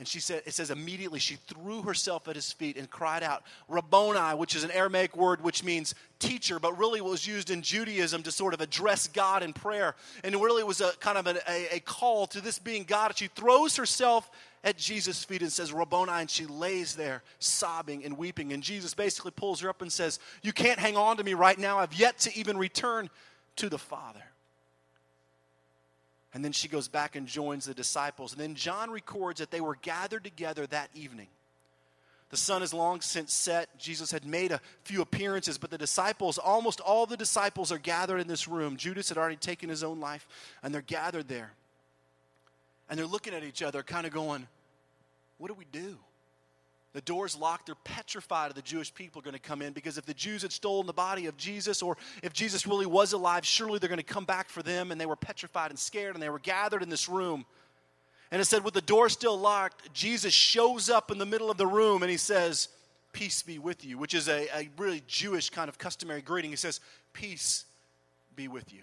And 0.00 0.09
she 0.09 0.19
said, 0.19 0.42
it 0.47 0.54
says 0.54 0.71
immediately 0.71 1.19
she 1.19 1.37
threw 1.47 1.83
herself 1.83 2.26
at 2.26 2.35
his 2.35 2.50
feet 2.50 2.78
and 2.78 2.88
cried 2.88 3.23
out, 3.23 3.42
Rabboni, 3.69 4.35
which 4.35 4.57
is 4.57 4.64
an 4.64 4.71
Aramaic 4.71 5.14
word 5.14 5.42
which 5.42 5.62
means 5.62 5.95
teacher, 6.19 6.59
but 6.59 6.78
really 6.78 7.02
was 7.02 7.26
used 7.26 7.50
in 7.50 7.61
Judaism 7.61 8.23
to 8.23 8.33
sort 8.33 8.54
of 8.54 8.62
address 8.62 9.09
God 9.09 9.42
in 9.42 9.52
prayer. 9.52 9.95
And 10.25 10.35
it 10.35 10.38
really 10.38 10.64
was 10.64 10.80
a 10.80 10.92
kind 11.00 11.19
of 11.19 11.26
a, 11.26 11.38
a, 11.47 11.76
a 11.76 11.80
call 11.80 12.26
to 12.28 12.40
this 12.40 12.59
being 12.59 12.85
God. 12.85 13.14
She 13.14 13.26
throws 13.26 13.76
herself 13.76 14.30
at 14.64 14.78
Jesus' 14.78 15.23
feet 15.23 15.42
and 15.42 15.52
says, 15.52 15.71
Rabboni, 15.71 16.12
and 16.12 16.30
she 16.30 16.47
lays 16.47 16.97
there 16.97 17.23
sobbing 17.38 18.02
and 18.02 18.16
weeping. 18.16 18.54
And 18.54 18.62
Jesus 18.62 18.95
basically 18.95 19.33
pulls 19.33 19.61
her 19.61 19.69
up 19.69 19.83
and 19.83 19.92
says, 19.92 20.19
You 20.40 20.54
can't 20.54 20.78
hang 20.78 20.97
on 20.97 21.19
to 21.19 21.25
me 21.25 21.35
right 21.35 21.59
now. 21.59 21.78
I've 21.78 21.92
yet 21.92 22.16
to 22.21 22.35
even 22.38 22.57
return 22.57 23.11
to 23.57 23.69
the 23.69 23.76
Father. 23.78 24.23
And 26.32 26.44
then 26.44 26.52
she 26.52 26.68
goes 26.68 26.88
back 26.88 27.16
and 27.16 27.26
joins 27.26 27.64
the 27.64 27.75
disciples. 27.75 28.32
And 28.32 28.40
then 28.40 28.54
John 28.54 28.90
records 28.90 29.40
that 29.40 29.50
they 29.50 29.60
were 29.60 29.76
gathered 29.82 30.25
together 30.25 30.66
that 30.68 30.90
evening. 30.94 31.26
The 32.30 32.37
sun 32.37 32.62
is 32.62 32.72
long 32.72 33.00
since 33.00 33.32
set. 33.32 33.76
Jesus 33.76 34.12
had 34.12 34.25
made 34.25 34.52
a 34.52 34.60
few 34.84 35.02
appearances, 35.02 35.58
but 35.58 35.70
the 35.70 35.78
disciples, 35.78 36.38
almost 36.38 36.80
all 36.80 37.04
the 37.04 37.16
disciples, 37.16 37.72
are 37.72 37.78
gathered 37.78 38.18
in 38.18 38.28
this 38.28 38.46
room. 38.46 38.76
Judas 38.76 39.08
had 39.08 39.18
already 39.18 39.37
taken 39.37 39.68
his 39.68 39.82
own 39.82 39.99
life, 39.99 40.28
and 40.62 40.72
they're 40.72 40.80
gathered 40.80 41.26
there. 41.26 41.50
And 42.88 42.96
they're 42.96 43.06
looking 43.06 43.34
at 43.34 43.42
each 43.42 43.62
other, 43.62 43.82
kind 43.82 44.06
of 44.06 44.12
going, 44.12 44.46
What 45.38 45.49
do 45.49 45.54
we 45.54 45.66
do? 45.72 45.99
The 46.92 47.00
door's 47.00 47.37
locked. 47.37 47.66
They're 47.66 47.76
petrified 47.85 48.50
of 48.50 48.56
the 48.56 48.62
Jewish 48.62 48.92
people 48.92 49.23
going 49.23 49.35
to 49.35 49.40
come 49.40 49.62
in 49.62 49.73
because 49.73 49.97
if 49.97 50.06
the 50.06 50.14
Jews 50.14 50.42
had 50.42 50.50
stolen 50.50 50.87
the 50.87 50.92
body 50.92 51.26
of 51.26 51.37
Jesus 51.37 51.82
or 51.82 51.97
if 52.23 52.32
Jesus 52.32 52.66
really 52.66 52.87
was 52.87 53.12
alive, 53.12 53.47
surely 53.47 53.78
they're 53.78 53.88
going 53.88 53.99
to 53.99 54.04
come 54.04 54.25
back 54.25 54.49
for 54.49 54.62
them. 54.62 54.90
And 54.90 55.00
they 55.00 55.06
were 55.06 55.16
petrified 55.16 55.70
and 55.70 55.78
scared 55.78 56.14
and 56.14 56.23
they 56.23 56.30
were 56.30 56.40
gathered 56.40 56.82
in 56.82 56.88
this 56.88 57.09
room. 57.09 57.44
And 58.32 58.40
it 58.40 58.44
said, 58.44 58.64
with 58.64 58.75
the 58.75 58.80
door 58.80 59.09
still 59.09 59.38
locked, 59.38 59.92
Jesus 59.92 60.32
shows 60.32 60.90
up 60.90 61.11
in 61.11 61.18
the 61.18 61.26
middle 61.26 61.50
of 61.50 61.56
the 61.56 61.66
room 61.66 62.02
and 62.02 62.11
he 62.11 62.16
says, 62.16 62.68
Peace 63.12 63.42
be 63.42 63.59
with 63.59 63.85
you, 63.85 63.99
which 63.99 64.14
is 64.14 64.28
a, 64.28 64.47
a 64.56 64.68
really 64.78 65.02
Jewish 65.06 65.50
kind 65.50 65.68
of 65.68 65.78
customary 65.78 66.23
greeting. 66.23 66.50
He 66.50 66.56
says, 66.56 66.80
Peace 67.12 67.64
be 68.37 68.47
with 68.47 68.73
you. 68.73 68.82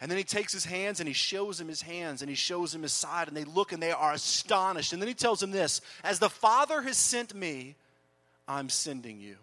And 0.00 0.10
then 0.10 0.18
he 0.18 0.24
takes 0.24 0.52
his 0.52 0.64
hands 0.64 1.00
and 1.00 1.08
he 1.08 1.12
shows 1.12 1.60
him 1.60 1.66
his 1.68 1.82
hands 1.82 2.22
and 2.22 2.28
he 2.28 2.36
shows 2.36 2.74
him 2.74 2.82
his 2.82 2.92
side, 2.92 3.28
and 3.28 3.36
they 3.36 3.44
look 3.44 3.72
and 3.72 3.82
they 3.82 3.90
are 3.90 4.12
astonished. 4.12 4.92
And 4.92 5.02
then 5.02 5.08
he 5.08 5.14
tells 5.14 5.42
him 5.42 5.50
this 5.50 5.80
As 6.04 6.18
the 6.18 6.30
Father 6.30 6.82
has 6.82 6.96
sent 6.96 7.34
me, 7.34 7.74
I'm 8.46 8.68
sending 8.68 9.20
you. 9.20 9.36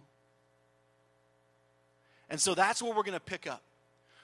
And 2.29 2.39
so 2.39 2.55
that's 2.55 2.81
where 2.81 2.93
we're 2.93 3.03
going 3.03 3.13
to 3.13 3.19
pick 3.19 3.47
up. 3.47 3.61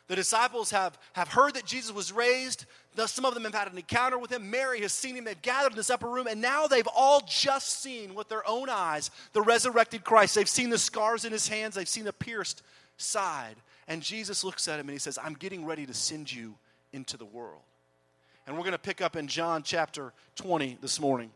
The 0.07 0.15
disciples 0.15 0.71
have, 0.71 0.97
have 1.13 1.29
heard 1.29 1.53
that 1.53 1.65
Jesus 1.65 1.93
was 1.93 2.11
raised. 2.11 2.65
Some 3.05 3.23
of 3.23 3.33
them 3.33 3.43
have 3.43 3.53
had 3.53 3.71
an 3.71 3.77
encounter 3.77 4.17
with 4.17 4.31
him. 4.31 4.49
Mary 4.49 4.81
has 4.81 4.91
seen 4.91 5.15
him. 5.15 5.23
They've 5.23 5.41
gathered 5.41 5.71
in 5.71 5.77
this 5.77 5.89
upper 5.89 6.09
room, 6.09 6.27
and 6.27 6.41
now 6.41 6.67
they've 6.67 6.87
all 6.93 7.21
just 7.25 7.81
seen 7.81 8.13
with 8.13 8.27
their 8.27 8.45
own 8.45 8.67
eyes 8.69 9.11
the 9.31 9.41
resurrected 9.41 10.03
Christ. 10.03 10.35
They've 10.35 10.49
seen 10.49 10.69
the 10.69 10.77
scars 10.77 11.23
in 11.23 11.31
his 11.31 11.47
hands, 11.47 11.75
they've 11.75 11.87
seen 11.87 12.03
the 12.03 12.11
pierced 12.11 12.61
side. 12.97 13.55
And 13.91 14.01
Jesus 14.01 14.45
looks 14.45 14.69
at 14.69 14.79
him 14.79 14.87
and 14.87 14.93
he 14.93 14.99
says, 14.99 15.19
I'm 15.21 15.33
getting 15.33 15.65
ready 15.65 15.85
to 15.85 15.93
send 15.93 16.31
you 16.31 16.55
into 16.93 17.17
the 17.17 17.25
world. 17.25 17.59
And 18.47 18.55
we're 18.55 18.63
going 18.63 18.71
to 18.71 18.79
pick 18.79 19.01
up 19.01 19.17
in 19.17 19.27
John 19.27 19.63
chapter 19.63 20.13
20 20.37 20.77
this 20.81 20.97
morning. 20.97 21.29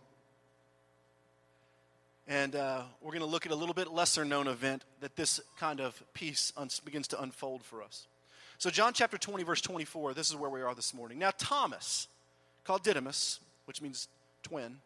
And 2.29 2.55
uh, 2.55 2.83
we're 3.01 3.11
going 3.11 3.19
to 3.19 3.25
look 3.25 3.45
at 3.45 3.51
a 3.51 3.55
little 3.55 3.73
bit 3.73 3.91
lesser 3.91 4.23
known 4.23 4.47
event 4.47 4.85
that 5.01 5.17
this 5.17 5.41
kind 5.59 5.81
of 5.81 6.01
piece 6.13 6.53
un- 6.55 6.69
begins 6.85 7.09
to 7.09 7.21
unfold 7.21 7.61
for 7.61 7.83
us. 7.83 8.07
So, 8.57 8.69
John 8.69 8.93
chapter 8.93 9.17
20, 9.17 9.43
verse 9.43 9.59
24, 9.59 10.13
this 10.13 10.29
is 10.29 10.37
where 10.37 10.49
we 10.49 10.61
are 10.61 10.73
this 10.73 10.93
morning. 10.93 11.19
Now, 11.19 11.31
Thomas, 11.37 12.07
called 12.63 12.83
Didymus, 12.83 13.41
which 13.65 13.81
means 13.81 14.07
twin, 14.43 14.77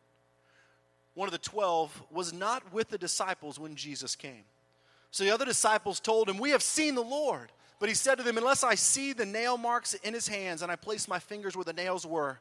one 1.13 1.27
of 1.27 1.33
the 1.33 1.37
twelve, 1.37 2.01
was 2.09 2.33
not 2.33 2.73
with 2.73 2.89
the 2.89 2.97
disciples 2.97 3.59
when 3.59 3.75
Jesus 3.75 4.15
came. 4.15 4.45
So 5.11 5.23
the 5.23 5.29
other 5.29 5.45
disciples 5.45 5.99
told 5.99 6.27
him, 6.29 6.39
We 6.39 6.49
have 6.49 6.63
seen 6.63 6.95
the 6.95 7.03
Lord. 7.03 7.51
But 7.79 7.89
he 7.89 7.95
said 7.95 8.15
to 8.15 8.23
them, 8.23 8.37
Unless 8.37 8.63
I 8.63 8.75
see 8.75 9.13
the 9.13 9.25
nail 9.25 9.57
marks 9.57 9.93
in 9.93 10.13
his 10.13 10.27
hands, 10.27 10.61
and 10.61 10.71
I 10.71 10.75
place 10.75 11.07
my 11.07 11.19
fingers 11.19 11.55
where 11.55 11.65
the 11.65 11.73
nails 11.73 12.05
were, 12.05 12.39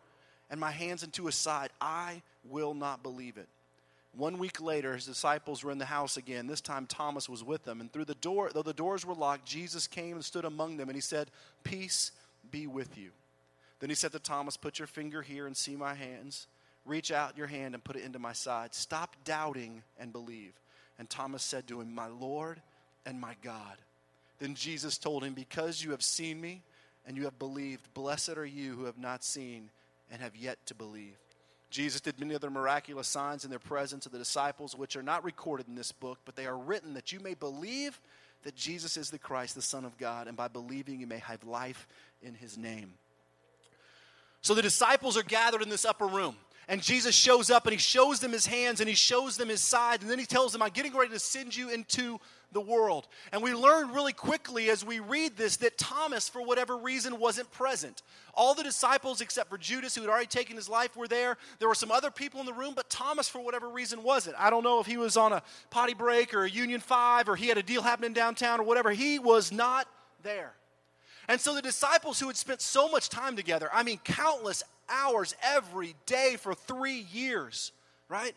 and 0.51 0.59
my 0.59 0.71
hands 0.71 1.03
into 1.03 1.27
his 1.27 1.37
side, 1.37 1.71
I 1.81 2.23
will 2.45 2.75
not 2.75 3.03
believe 3.03 3.37
it. 3.37 3.49
One 4.17 4.39
week 4.39 4.61
later, 4.61 4.95
his 4.95 5.07
disciples 5.07 5.63
were 5.63 5.71
in 5.71 5.79
the 5.79 5.85
house 5.85 6.17
again. 6.17 6.47
This 6.47 6.61
time 6.61 6.87
Thomas 6.87 7.29
was 7.29 7.45
with 7.45 7.65
them. 7.65 7.81
And 7.81 7.93
through 7.93 8.07
the 8.07 8.15
door, 8.17 8.51
though 8.53 8.63
the 8.63 8.73
doors 8.73 9.07
were 9.07 9.15
locked, 9.15 9.47
Jesus 9.47 9.87
came 9.87 10.15
and 10.15 10.25
stood 10.25 10.45
among 10.45 10.77
them, 10.77 10.89
and 10.89 10.97
he 10.97 11.01
said, 11.01 11.31
Peace 11.63 12.11
be 12.51 12.67
with 12.67 12.99
you. 12.99 13.11
Then 13.79 13.91
he 13.91 13.95
said 13.95 14.13
to 14.13 14.19
Thomas, 14.19 14.57
Put 14.57 14.79
your 14.79 14.89
finger 14.89 15.23
here 15.23 15.47
and 15.47 15.57
see 15.57 15.77
my 15.77 15.95
hands. 15.95 16.49
Reach 16.85 17.13
out 17.13 17.37
your 17.37 17.47
hand 17.47 17.75
and 17.75 17.85
put 17.85 17.97
it 17.97 18.05
into 18.05 18.19
my 18.19 18.33
side. 18.33 18.75
Stop 18.75 19.15
doubting 19.25 19.83
and 20.01 20.13
believe. 20.13 20.55
And 20.99 21.09
Thomas 21.09 21.43
said 21.43 21.69
to 21.69 21.81
him, 21.81 21.95
My 21.95 22.09
Lord 22.09 22.61
and 23.07 23.21
my 23.21 23.35
God. 23.43 23.77
Then 24.39 24.55
Jesus 24.55 24.99
told 24.99 25.25
him, 25.25 25.35
Because 25.35 25.83
you 25.83 25.91
have 25.91 26.03
seen 26.03 26.41
me 26.41 26.63
and 27.07 27.17
you 27.17 27.25
have 27.25 27.39
believed, 27.39 27.93
blessed 27.95 28.37
are 28.37 28.47
you 28.47 28.75
who 28.75 28.85
have 28.85 28.99
not 28.99 29.25
seen 29.25 29.71
and 30.11 30.23
have 30.23 30.37
yet 30.37 30.59
to 30.67 30.75
believe. 30.75 31.17
Jesus 31.71 32.01
did 32.01 32.19
many 32.19 32.35
other 32.35 32.51
miraculous 32.51 33.09
signs 33.09 33.45
in 33.45 33.51
their 33.51 33.59
presence 33.59 34.07
of 34.07 34.13
the 34.13 34.19
disciples, 34.19 34.75
which 34.75 34.97
are 34.97 35.03
not 35.03 35.25
recorded 35.25 35.69
in 35.69 35.75
this 35.75 35.93
book, 35.93 36.19
but 36.25 36.35
they 36.35 36.47
are 36.47 36.57
written 36.57 36.95
that 36.95 37.13
you 37.13 37.21
may 37.21 37.35
believe 37.35 38.01
that 38.45 38.55
Jesus 38.55 38.97
is 38.97 39.11
the 39.11 39.19
Christ, 39.19 39.55
the 39.55 39.63
Son 39.63 39.85
of 39.85 39.99
God, 39.99 40.29
and 40.29 40.37
by 40.37 40.49
believing 40.49 41.01
you 41.01 41.07
may 41.07 41.19
have 41.19 41.45
life 41.45 41.87
in 42.23 42.35
his 42.35 42.57
name. 42.57 42.95
So 44.41 44.55
the 44.55 44.63
disciples 44.63 45.17
are 45.17 45.23
gathered 45.23 45.63
in 45.63 45.69
this 45.69 45.85
upper 45.85 46.07
room. 46.07 46.37
And 46.69 46.83
Jesus 46.83 47.15
shows 47.15 47.51
up 47.51 47.65
and 47.65 47.73
he 47.73 47.79
shows 47.79 48.21
them 48.21 48.33
his 48.33 48.47
hands 48.47 48.81
and 48.81 48.89
he 48.89 48.95
shows 48.95 49.39
them 49.39 49.49
his 49.49 49.63
side. 49.63 50.03
And 50.03 50.11
then 50.11 50.19
he 50.19 50.27
tells 50.27 50.53
them, 50.53 50.61
I'm 50.61 50.69
getting 50.69 50.95
ready 50.95 51.11
to 51.13 51.19
send 51.19 51.57
you 51.57 51.71
into 51.71 52.21
the 52.53 52.61
world. 52.61 53.09
And 53.33 53.43
we 53.43 53.55
learn 53.55 53.93
really 53.93 54.13
quickly 54.13 54.69
as 54.69 54.85
we 54.85 55.01
read 55.01 55.37
this 55.37 55.57
that 55.57 55.79
Thomas, 55.79 56.29
for 56.29 56.43
whatever 56.43 56.77
reason, 56.77 57.19
wasn't 57.19 57.51
present. 57.53 58.03
All 58.35 58.55
the 58.55 58.63
disciples, 58.63 59.23
except 59.23 59.49
for 59.49 59.57
Judas, 59.57 59.95
who 59.95 60.03
had 60.03 60.11
already 60.11 60.27
taken 60.27 60.57
his 60.57 60.69
life, 60.69 60.95
were 60.95 61.09
there. 61.09 61.39
There 61.59 61.69
were 61.69 61.75
some 61.75 61.91
other 61.91 62.11
people 62.11 62.39
in 62.41 62.47
the 62.47 62.53
room, 62.53 62.75
but 62.77 62.91
Thomas, 62.91 63.31
for 63.31 63.41
whatever 63.41 63.69
reason, 63.71 64.03
wasn't. 64.03 64.37
I 64.39 64.51
don't 64.51 64.63
know 64.63 64.79
if 64.79 64.87
he 64.87 64.99
was 64.99 65.17
on 65.17 65.33
a 65.33 65.43
potty 65.71 65.95
break 65.95 66.35
or 66.35 66.45
a 66.45 66.51
Union 66.51 66.81
5 66.81 67.31
or 67.31 67.37
he 67.37 67.49
had 67.49 67.57
a 67.57 67.63
deal 67.63 67.81
happening 67.81 68.13
downtown 68.13 68.61
or 68.61 68.65
whatever. 68.65 68.91
He 68.91 69.19
was 69.19 69.51
not 69.53 69.89
there. 70.23 70.53
And 71.29 71.41
so 71.41 71.55
the 71.55 71.63
disciples 71.63 72.21
who 72.21 72.27
had 72.27 72.37
spent 72.37 72.61
so 72.61 72.89
much 72.89 73.09
time 73.09 73.37
together, 73.37 73.69
I 73.73 73.83
mean, 73.83 74.01
countless 74.05 74.63
hours 74.89 75.35
every 75.43 75.95
day 76.07 76.37
for 76.39 76.55
three 76.55 77.07
years, 77.13 77.73
right? 78.09 78.35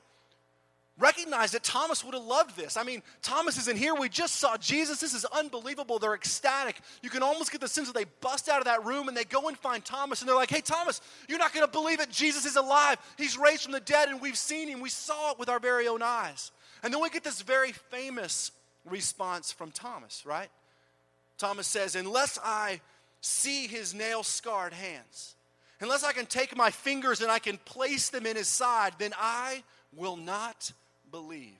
recognize 1.02 1.52
that 1.52 1.64
Thomas 1.64 2.04
would 2.04 2.14
have 2.14 2.24
loved 2.24 2.56
this. 2.56 2.78
I 2.78 2.84
mean, 2.84 3.02
Thomas 3.22 3.58
isn't 3.58 3.78
here. 3.78 3.96
We 3.96 4.08
just 4.08 4.36
saw 4.36 4.56
Jesus. 4.58 5.00
This 5.00 5.14
is 5.14 5.26
unbelievable. 5.26 6.00
They're 6.00 6.14
ecstatic. 6.14 6.80
You 7.02 7.10
can 7.10 7.24
almost 7.24 7.52
get 7.52 7.60
the 7.60 7.68
sense 7.68 7.88
that 7.88 7.96
they 7.96 8.06
bust 8.22 8.48
out 8.48 8.60
of 8.60 8.66
that 8.66 8.86
room 8.86 9.08
and 9.08 9.18
they 9.18 9.24
go 9.24 9.48
and 9.48 9.58
find 9.58 9.84
Thomas 9.84 10.22
and 10.22 10.30
they're 10.30 10.36
like, 10.36 10.52
hey, 10.52 10.62
Thomas, 10.62 11.02
you're 11.28 11.40
not 11.40 11.54
going 11.54 11.66
to 11.66 11.72
believe 11.72 12.00
it. 12.00 12.10
Jesus 12.10 12.46
is 12.46 12.56
alive. 12.56 12.98
He's 13.18 13.38
raised 13.38 13.64
from 13.64 13.72
the 13.72 13.80
dead 13.80 14.10
and 14.10 14.22
we've 14.22 14.38
seen 14.38 14.68
him. 14.68 14.80
We 14.80 14.90
saw 14.90 15.32
it 15.32 15.40
with 15.40 15.50
our 15.50 15.60
very 15.60 15.88
own 15.88 16.02
eyes. 16.02 16.52
And 16.84 16.94
then 16.94 17.02
we 17.02 17.10
get 17.10 17.24
this 17.24 17.42
very 17.42 17.72
famous 17.72 18.52
response 18.86 19.52
from 19.52 19.72
Thomas, 19.72 20.26
right? 20.26 20.50
Thomas 21.38 21.68
says, 21.68 21.96
unless 21.96 22.38
I 22.44 22.82
see 23.22 23.68
his 23.68 23.94
nail 23.94 24.24
scarred 24.24 24.74
hands, 24.74 25.36
unless 25.82 26.04
I 26.04 26.14
can 26.14 26.26
take 26.26 26.56
my 26.56 26.70
fingers 26.70 27.22
and 27.22 27.32
I 27.32 27.40
can 27.40 27.58
place 27.58 28.10
them 28.10 28.26
in 28.26 28.36
his 28.36 28.48
side, 28.48 28.94
then 28.98 29.14
I 29.18 29.64
will 29.96 30.16
not 30.16 30.72
believe. 31.12 31.58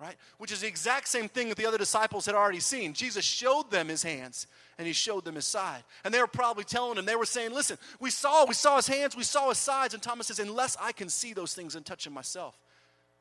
Right? 0.00 0.16
Which 0.38 0.52
is 0.52 0.60
the 0.60 0.66
exact 0.66 1.08
same 1.08 1.28
thing 1.28 1.48
that 1.48 1.56
the 1.56 1.66
other 1.66 1.78
disciples 1.78 2.26
had 2.26 2.34
already 2.34 2.60
seen. 2.60 2.92
Jesus 2.92 3.24
showed 3.24 3.70
them 3.70 3.88
his 3.88 4.02
hands 4.02 4.48
and 4.76 4.86
he 4.86 4.92
showed 4.92 5.24
them 5.24 5.36
his 5.36 5.46
side. 5.46 5.82
And 6.04 6.12
they 6.12 6.18
were 6.18 6.26
probably 6.26 6.64
telling 6.64 6.98
him, 6.98 7.04
they 7.04 7.16
were 7.16 7.24
saying, 7.24 7.52
Listen, 7.52 7.78
we 8.00 8.10
saw, 8.10 8.44
we 8.44 8.54
saw 8.54 8.76
his 8.76 8.88
hands, 8.88 9.16
we 9.16 9.22
saw 9.22 9.48
his 9.48 9.58
sides. 9.58 9.94
And 9.94 10.02
Thomas 10.02 10.26
says, 10.26 10.40
Unless 10.40 10.76
I 10.80 10.92
can 10.92 11.08
see 11.08 11.32
those 11.32 11.54
things 11.54 11.76
and 11.76 11.86
touch 11.86 12.04
them 12.04 12.12
myself, 12.12 12.58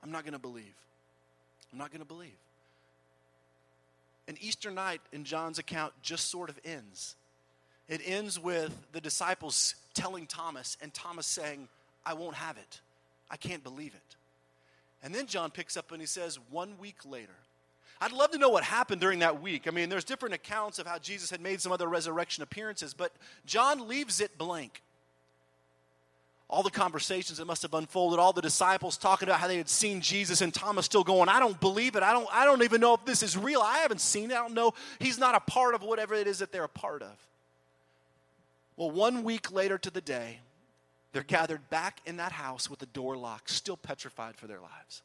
I'm 0.01 0.11
not 0.11 0.23
going 0.23 0.33
to 0.33 0.39
believe. 0.39 0.75
I'm 1.71 1.77
not 1.77 1.91
going 1.91 2.01
to 2.01 2.07
believe. 2.07 2.31
And 4.27 4.37
Easter 4.41 4.71
night 4.71 5.01
in 5.11 5.23
John's 5.23 5.59
account 5.59 5.93
just 6.01 6.29
sort 6.29 6.49
of 6.49 6.59
ends. 6.65 7.15
It 7.89 8.01
ends 8.05 8.39
with 8.39 8.73
the 8.91 9.01
disciples 9.01 9.75
telling 9.93 10.25
Thomas, 10.25 10.77
and 10.81 10.93
Thomas 10.93 11.27
saying, 11.27 11.67
I 12.05 12.13
won't 12.13 12.35
have 12.35 12.57
it. 12.57 12.81
I 13.29 13.37
can't 13.37 13.63
believe 13.63 13.93
it. 13.93 14.15
And 15.03 15.13
then 15.13 15.27
John 15.27 15.51
picks 15.51 15.75
up 15.75 15.91
and 15.91 16.01
he 16.01 16.07
says, 16.07 16.39
one 16.49 16.77
week 16.79 16.97
later. 17.05 17.35
I'd 17.99 18.11
love 18.11 18.31
to 18.31 18.37
know 18.37 18.49
what 18.49 18.63
happened 18.63 19.01
during 19.01 19.19
that 19.19 19.41
week. 19.41 19.67
I 19.67 19.71
mean, 19.71 19.89
there's 19.89 20.03
different 20.03 20.35
accounts 20.35 20.79
of 20.79 20.87
how 20.87 20.97
Jesus 20.97 21.29
had 21.29 21.41
made 21.41 21.61
some 21.61 21.71
other 21.71 21.87
resurrection 21.87 22.43
appearances, 22.43 22.93
but 22.93 23.13
John 23.45 23.87
leaves 23.87 24.19
it 24.19 24.37
blank. 24.37 24.81
All 26.49 26.63
the 26.63 26.69
conversations 26.69 27.37
that 27.37 27.45
must 27.45 27.61
have 27.61 27.73
unfolded, 27.73 28.19
all 28.19 28.33
the 28.33 28.41
disciples 28.41 28.97
talking 28.97 29.27
about 29.27 29.39
how 29.39 29.47
they 29.47 29.57
had 29.57 29.69
seen 29.69 30.01
Jesus, 30.01 30.41
and 30.41 30.53
Thomas 30.53 30.85
still 30.85 31.03
going, 31.03 31.29
I 31.29 31.39
don't 31.39 31.59
believe 31.59 31.95
it. 31.95 32.03
I 32.03 32.11
don't, 32.11 32.27
I 32.31 32.45
don't 32.45 32.61
even 32.63 32.81
know 32.81 32.93
if 32.93 33.05
this 33.05 33.23
is 33.23 33.37
real. 33.37 33.61
I 33.61 33.79
haven't 33.79 34.01
seen 34.01 34.31
it. 34.31 34.35
I 34.35 34.41
don't 34.41 34.53
know. 34.53 34.73
He's 34.99 35.17
not 35.17 35.35
a 35.35 35.39
part 35.39 35.73
of 35.73 35.81
whatever 35.81 36.13
it 36.13 36.27
is 36.27 36.39
that 36.39 36.51
they're 36.51 36.63
a 36.63 36.69
part 36.69 37.01
of. 37.01 37.15
Well, 38.75 38.91
one 38.91 39.23
week 39.23 39.51
later 39.51 39.77
to 39.77 39.91
the 39.91 40.01
day, 40.01 40.39
they're 41.11 41.23
gathered 41.23 41.69
back 41.69 42.01
in 42.05 42.17
that 42.17 42.31
house 42.31 42.69
with 42.69 42.79
the 42.79 42.87
door 42.87 43.15
locked, 43.15 43.49
still 43.49 43.77
petrified 43.77 44.35
for 44.35 44.47
their 44.47 44.59
lives. 44.59 45.03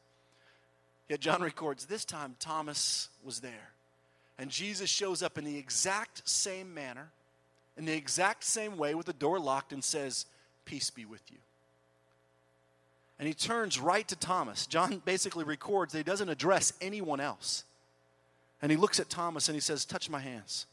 Yet 1.07 1.19
John 1.19 1.41
records 1.41 1.85
this 1.85 2.05
time 2.05 2.35
Thomas 2.39 3.09
was 3.23 3.39
there. 3.39 3.71
And 4.37 4.49
Jesus 4.49 4.89
shows 4.89 5.21
up 5.21 5.37
in 5.37 5.43
the 5.43 5.57
exact 5.57 6.27
same 6.27 6.73
manner, 6.73 7.09
in 7.77 7.85
the 7.85 7.93
exact 7.93 8.43
same 8.43 8.77
way, 8.77 8.95
with 8.95 9.05
the 9.05 9.13
door 9.13 9.39
locked, 9.39 9.73
and 9.73 9.83
says, 9.83 10.25
Peace 10.65 10.89
be 10.89 11.05
with 11.05 11.21
you. 11.31 11.37
And 13.17 13.27
he 13.27 13.33
turns 13.33 13.79
right 13.79 14.07
to 14.07 14.15
Thomas. 14.15 14.65
John 14.65 15.01
basically 15.03 15.43
records 15.43 15.91
that 15.91 15.99
he 15.99 16.03
doesn't 16.03 16.29
address 16.29 16.73
anyone 16.79 17.19
else. 17.19 17.65
And 18.61 18.71
he 18.71 18.77
looks 18.77 18.99
at 18.99 19.09
Thomas 19.09 19.49
and 19.49 19.55
he 19.55 19.59
says, 19.59 19.83
Touch 19.83 20.09
my 20.09 20.19
hands. 20.19 20.67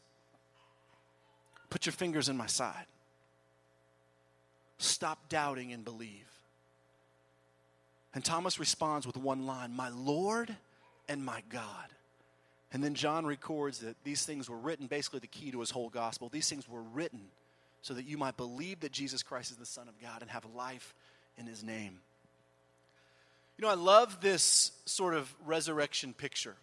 Put 1.70 1.86
your 1.86 1.92
fingers 1.92 2.28
in 2.28 2.36
my 2.36 2.46
side. 2.46 2.86
Stop 4.78 5.28
doubting 5.28 5.72
and 5.72 5.84
believe. 5.84 6.26
And 8.14 8.24
Thomas 8.24 8.58
responds 8.58 9.06
with 9.06 9.16
one 9.16 9.46
line 9.46 9.72
My 9.72 9.88
Lord 9.90 10.54
and 11.08 11.24
my 11.24 11.42
God. 11.50 11.86
And 12.72 12.82
then 12.82 12.94
John 12.94 13.24
records 13.24 13.78
that 13.80 13.96
these 14.04 14.24
things 14.24 14.50
were 14.50 14.56
written, 14.56 14.86
basically 14.86 15.20
the 15.20 15.26
key 15.26 15.50
to 15.50 15.60
his 15.60 15.70
whole 15.70 15.88
gospel. 15.88 16.28
These 16.28 16.48
things 16.48 16.68
were 16.68 16.82
written 16.82 17.20
so 17.80 17.94
that 17.94 18.04
you 18.04 18.18
might 18.18 18.36
believe 18.36 18.80
that 18.80 18.92
Jesus 18.92 19.22
Christ 19.22 19.50
is 19.50 19.56
the 19.56 19.66
Son 19.66 19.88
of 19.88 20.00
God 20.00 20.20
and 20.20 20.30
have 20.30 20.44
life 20.54 20.94
in 21.38 21.46
his 21.46 21.62
name. 21.62 22.00
You 23.56 23.64
know, 23.64 23.70
I 23.70 23.74
love 23.74 24.20
this 24.20 24.72
sort 24.84 25.14
of 25.14 25.32
resurrection 25.46 26.12
picture 26.12 26.56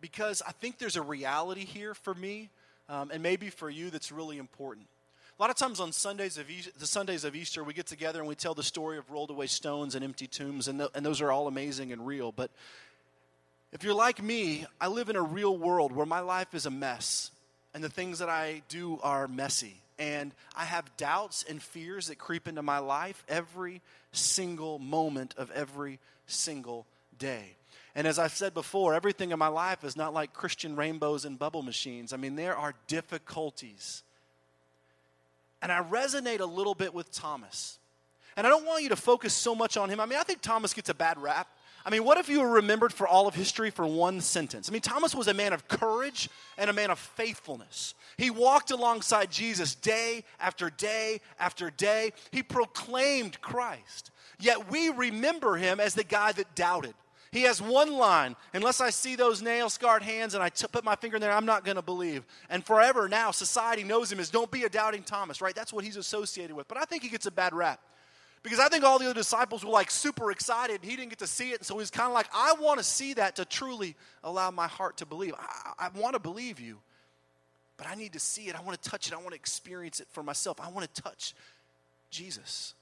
because 0.00 0.42
I 0.46 0.52
think 0.52 0.78
there's 0.78 0.96
a 0.96 1.02
reality 1.02 1.64
here 1.64 1.94
for 1.94 2.14
me 2.14 2.50
um, 2.88 3.10
and 3.12 3.22
maybe 3.22 3.50
for 3.50 3.68
you 3.70 3.90
that's 3.90 4.10
really 4.12 4.38
important. 4.38 4.86
A 5.38 5.42
lot 5.42 5.50
of 5.50 5.56
times 5.56 5.78
on 5.78 5.92
Sundays 5.92 6.36
of 6.36 6.50
e- 6.50 6.64
the 6.78 6.86
Sundays 6.86 7.24
of 7.24 7.36
Easter, 7.36 7.62
we 7.62 7.72
get 7.72 7.86
together 7.86 8.18
and 8.18 8.28
we 8.28 8.34
tell 8.34 8.54
the 8.54 8.62
story 8.62 8.98
of 8.98 9.08
rolled 9.10 9.30
away 9.30 9.46
stones 9.46 9.94
and 9.94 10.04
empty 10.04 10.26
tombs, 10.26 10.66
and, 10.66 10.82
and 10.94 11.06
those 11.06 11.20
are 11.20 11.30
all 11.30 11.46
amazing 11.46 11.92
and 11.92 12.04
real. 12.06 12.32
But 12.32 12.50
if 13.72 13.84
you're 13.84 13.94
like 13.94 14.22
me, 14.22 14.66
I 14.80 14.88
live 14.88 15.10
in 15.10 15.16
a 15.16 15.22
real 15.22 15.56
world 15.56 15.92
where 15.92 16.06
my 16.06 16.20
life 16.20 16.54
is 16.54 16.66
a 16.66 16.70
mess, 16.70 17.30
and 17.74 17.84
the 17.84 17.88
things 17.88 18.18
that 18.18 18.28
I 18.28 18.62
do 18.68 18.98
are 19.02 19.28
messy. 19.28 19.76
And 19.98 20.32
I 20.56 20.64
have 20.64 20.96
doubts 20.96 21.44
and 21.48 21.62
fears 21.62 22.08
that 22.08 22.18
creep 22.18 22.48
into 22.48 22.62
my 22.62 22.78
life 22.78 23.22
every 23.28 23.80
single 24.12 24.78
moment 24.78 25.34
of 25.36 25.50
every 25.50 25.98
single 26.26 26.86
day. 27.18 27.57
And 27.98 28.06
as 28.06 28.16
I've 28.16 28.30
said 28.30 28.54
before, 28.54 28.94
everything 28.94 29.32
in 29.32 29.40
my 29.40 29.48
life 29.48 29.82
is 29.82 29.96
not 29.96 30.14
like 30.14 30.32
Christian 30.32 30.76
rainbows 30.76 31.24
and 31.24 31.36
bubble 31.36 31.62
machines. 31.62 32.12
I 32.12 32.16
mean, 32.16 32.36
there 32.36 32.56
are 32.56 32.74
difficulties. 32.86 34.04
And 35.60 35.72
I 35.72 35.82
resonate 35.82 36.38
a 36.38 36.44
little 36.44 36.76
bit 36.76 36.94
with 36.94 37.10
Thomas. 37.10 37.80
And 38.36 38.46
I 38.46 38.50
don't 38.50 38.64
want 38.64 38.84
you 38.84 38.88
to 38.90 38.96
focus 38.96 39.34
so 39.34 39.52
much 39.52 39.76
on 39.76 39.90
him. 39.90 39.98
I 39.98 40.06
mean, 40.06 40.16
I 40.16 40.22
think 40.22 40.42
Thomas 40.42 40.74
gets 40.74 40.88
a 40.88 40.94
bad 40.94 41.20
rap. 41.20 41.48
I 41.84 41.90
mean, 41.90 42.04
what 42.04 42.18
if 42.18 42.28
you 42.28 42.40
were 42.40 42.48
remembered 42.48 42.92
for 42.92 43.08
all 43.08 43.26
of 43.26 43.34
history 43.34 43.70
for 43.70 43.84
one 43.84 44.20
sentence? 44.20 44.70
I 44.70 44.72
mean, 44.72 44.80
Thomas 44.80 45.12
was 45.12 45.26
a 45.26 45.34
man 45.34 45.52
of 45.52 45.66
courage 45.66 46.30
and 46.56 46.70
a 46.70 46.72
man 46.72 46.92
of 46.92 47.00
faithfulness. 47.00 47.94
He 48.16 48.30
walked 48.30 48.70
alongside 48.70 49.32
Jesus 49.32 49.74
day 49.74 50.22
after 50.38 50.70
day 50.70 51.20
after 51.40 51.68
day. 51.68 52.12
He 52.30 52.44
proclaimed 52.44 53.40
Christ. 53.40 54.12
Yet 54.38 54.70
we 54.70 54.88
remember 54.90 55.56
him 55.56 55.80
as 55.80 55.94
the 55.94 56.04
guy 56.04 56.30
that 56.30 56.54
doubted. 56.54 56.94
He 57.30 57.42
has 57.42 57.60
one 57.60 57.92
line 57.92 58.36
unless 58.54 58.80
I 58.80 58.90
see 58.90 59.14
those 59.14 59.42
nail 59.42 59.68
scarred 59.68 60.02
hands 60.02 60.34
and 60.34 60.42
I 60.42 60.48
t- 60.48 60.66
put 60.70 60.84
my 60.84 60.96
finger 60.96 61.16
in 61.16 61.20
there, 61.20 61.32
I'm 61.32 61.44
not 61.44 61.64
going 61.64 61.76
to 61.76 61.82
believe. 61.82 62.24
And 62.48 62.64
forever 62.64 63.08
now, 63.08 63.30
society 63.32 63.84
knows 63.84 64.10
him 64.10 64.18
as 64.18 64.30
don't 64.30 64.50
be 64.50 64.64
a 64.64 64.68
doubting 64.68 65.02
Thomas, 65.02 65.42
right? 65.42 65.54
That's 65.54 65.72
what 65.72 65.84
he's 65.84 65.96
associated 65.96 66.56
with. 66.56 66.68
But 66.68 66.78
I 66.78 66.84
think 66.84 67.02
he 67.02 67.08
gets 67.10 67.26
a 67.26 67.30
bad 67.30 67.54
rap 67.54 67.80
because 68.42 68.60
I 68.60 68.68
think 68.68 68.82
all 68.82 68.98
the 68.98 69.06
other 69.06 69.14
disciples 69.14 69.62
were 69.62 69.70
like 69.70 69.90
super 69.90 70.30
excited 70.30 70.80
and 70.80 70.90
he 70.90 70.96
didn't 70.96 71.10
get 71.10 71.18
to 71.18 71.26
see 71.26 71.50
it. 71.50 71.58
And 71.58 71.66
so 71.66 71.78
he's 71.78 71.90
kind 71.90 72.08
of 72.08 72.14
like, 72.14 72.28
I 72.34 72.54
want 72.58 72.78
to 72.78 72.84
see 72.84 73.14
that 73.14 73.36
to 73.36 73.44
truly 73.44 73.94
allow 74.24 74.50
my 74.50 74.66
heart 74.66 74.96
to 74.98 75.06
believe. 75.06 75.34
I, 75.38 75.86
I 75.86 75.88
want 75.98 76.14
to 76.14 76.20
believe 76.20 76.60
you, 76.60 76.78
but 77.76 77.86
I 77.86 77.94
need 77.94 78.14
to 78.14 78.20
see 78.20 78.48
it. 78.48 78.58
I 78.58 78.62
want 78.62 78.80
to 78.80 78.90
touch 78.90 79.06
it. 79.06 79.12
I 79.12 79.16
want 79.16 79.30
to 79.30 79.36
experience 79.36 80.00
it 80.00 80.08
for 80.12 80.22
myself. 80.22 80.60
I 80.62 80.70
want 80.70 80.92
to 80.94 81.02
touch 81.02 81.34
Jesus. 82.10 82.74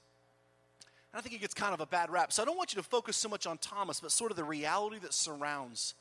I 1.17 1.21
think 1.21 1.33
he 1.33 1.39
gets 1.39 1.55
kind 1.55 1.73
of 1.73 1.81
a 1.81 1.87
bad 1.87 2.11
rap. 2.11 2.31
So 2.31 2.43
I 2.43 2.45
don't 2.45 2.57
want 2.57 2.75
you 2.75 2.81
to 2.81 2.87
focus 2.87 3.17
so 3.17 3.27
much 3.27 3.47
on 3.47 3.57
Thomas, 3.57 3.99
but 3.99 4.11
sort 4.11 4.29
of 4.29 4.37
the 4.37 4.43
reality 4.43 4.99
that 4.99 5.15
surrounds 5.15 5.95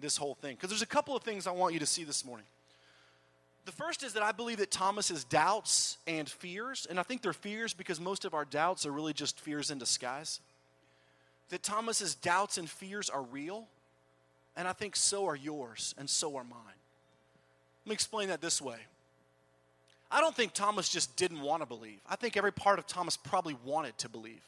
this 0.00 0.16
whole 0.16 0.34
thing. 0.34 0.56
Because 0.56 0.70
there's 0.70 0.82
a 0.82 0.86
couple 0.86 1.14
of 1.14 1.22
things 1.22 1.46
I 1.46 1.52
want 1.52 1.72
you 1.72 1.78
to 1.78 1.86
see 1.86 2.02
this 2.02 2.24
morning. 2.24 2.46
The 3.64 3.70
first 3.70 4.02
is 4.02 4.12
that 4.14 4.24
I 4.24 4.32
believe 4.32 4.58
that 4.58 4.72
Thomas's 4.72 5.22
doubts 5.22 5.98
and 6.08 6.28
fears, 6.28 6.84
and 6.90 6.98
I 6.98 7.04
think 7.04 7.22
they're 7.22 7.32
fears 7.32 7.74
because 7.74 8.00
most 8.00 8.24
of 8.24 8.34
our 8.34 8.44
doubts 8.44 8.84
are 8.86 8.90
really 8.90 9.12
just 9.12 9.38
fears 9.38 9.70
in 9.70 9.78
disguise. 9.78 10.40
That 11.50 11.62
Thomas's 11.62 12.16
doubts 12.16 12.58
and 12.58 12.68
fears 12.68 13.08
are 13.08 13.22
real, 13.22 13.68
and 14.56 14.66
I 14.66 14.72
think 14.72 14.96
so 14.96 15.26
are 15.26 15.36
yours 15.36 15.94
and 15.96 16.10
so 16.10 16.34
are 16.36 16.44
mine. 16.44 16.58
Let 17.84 17.90
me 17.90 17.94
explain 17.94 18.28
that 18.30 18.40
this 18.40 18.60
way. 18.60 18.78
I 20.10 20.20
don't 20.20 20.34
think 20.34 20.54
Thomas 20.54 20.88
just 20.88 21.14
didn't 21.16 21.40
want 21.40 21.62
to 21.62 21.66
believe. 21.66 22.00
I 22.08 22.16
think 22.16 22.36
every 22.36 22.52
part 22.52 22.80
of 22.80 22.86
Thomas 22.88 23.16
probably 23.16 23.56
wanted 23.64 23.96
to 23.98 24.08
believe. 24.08 24.42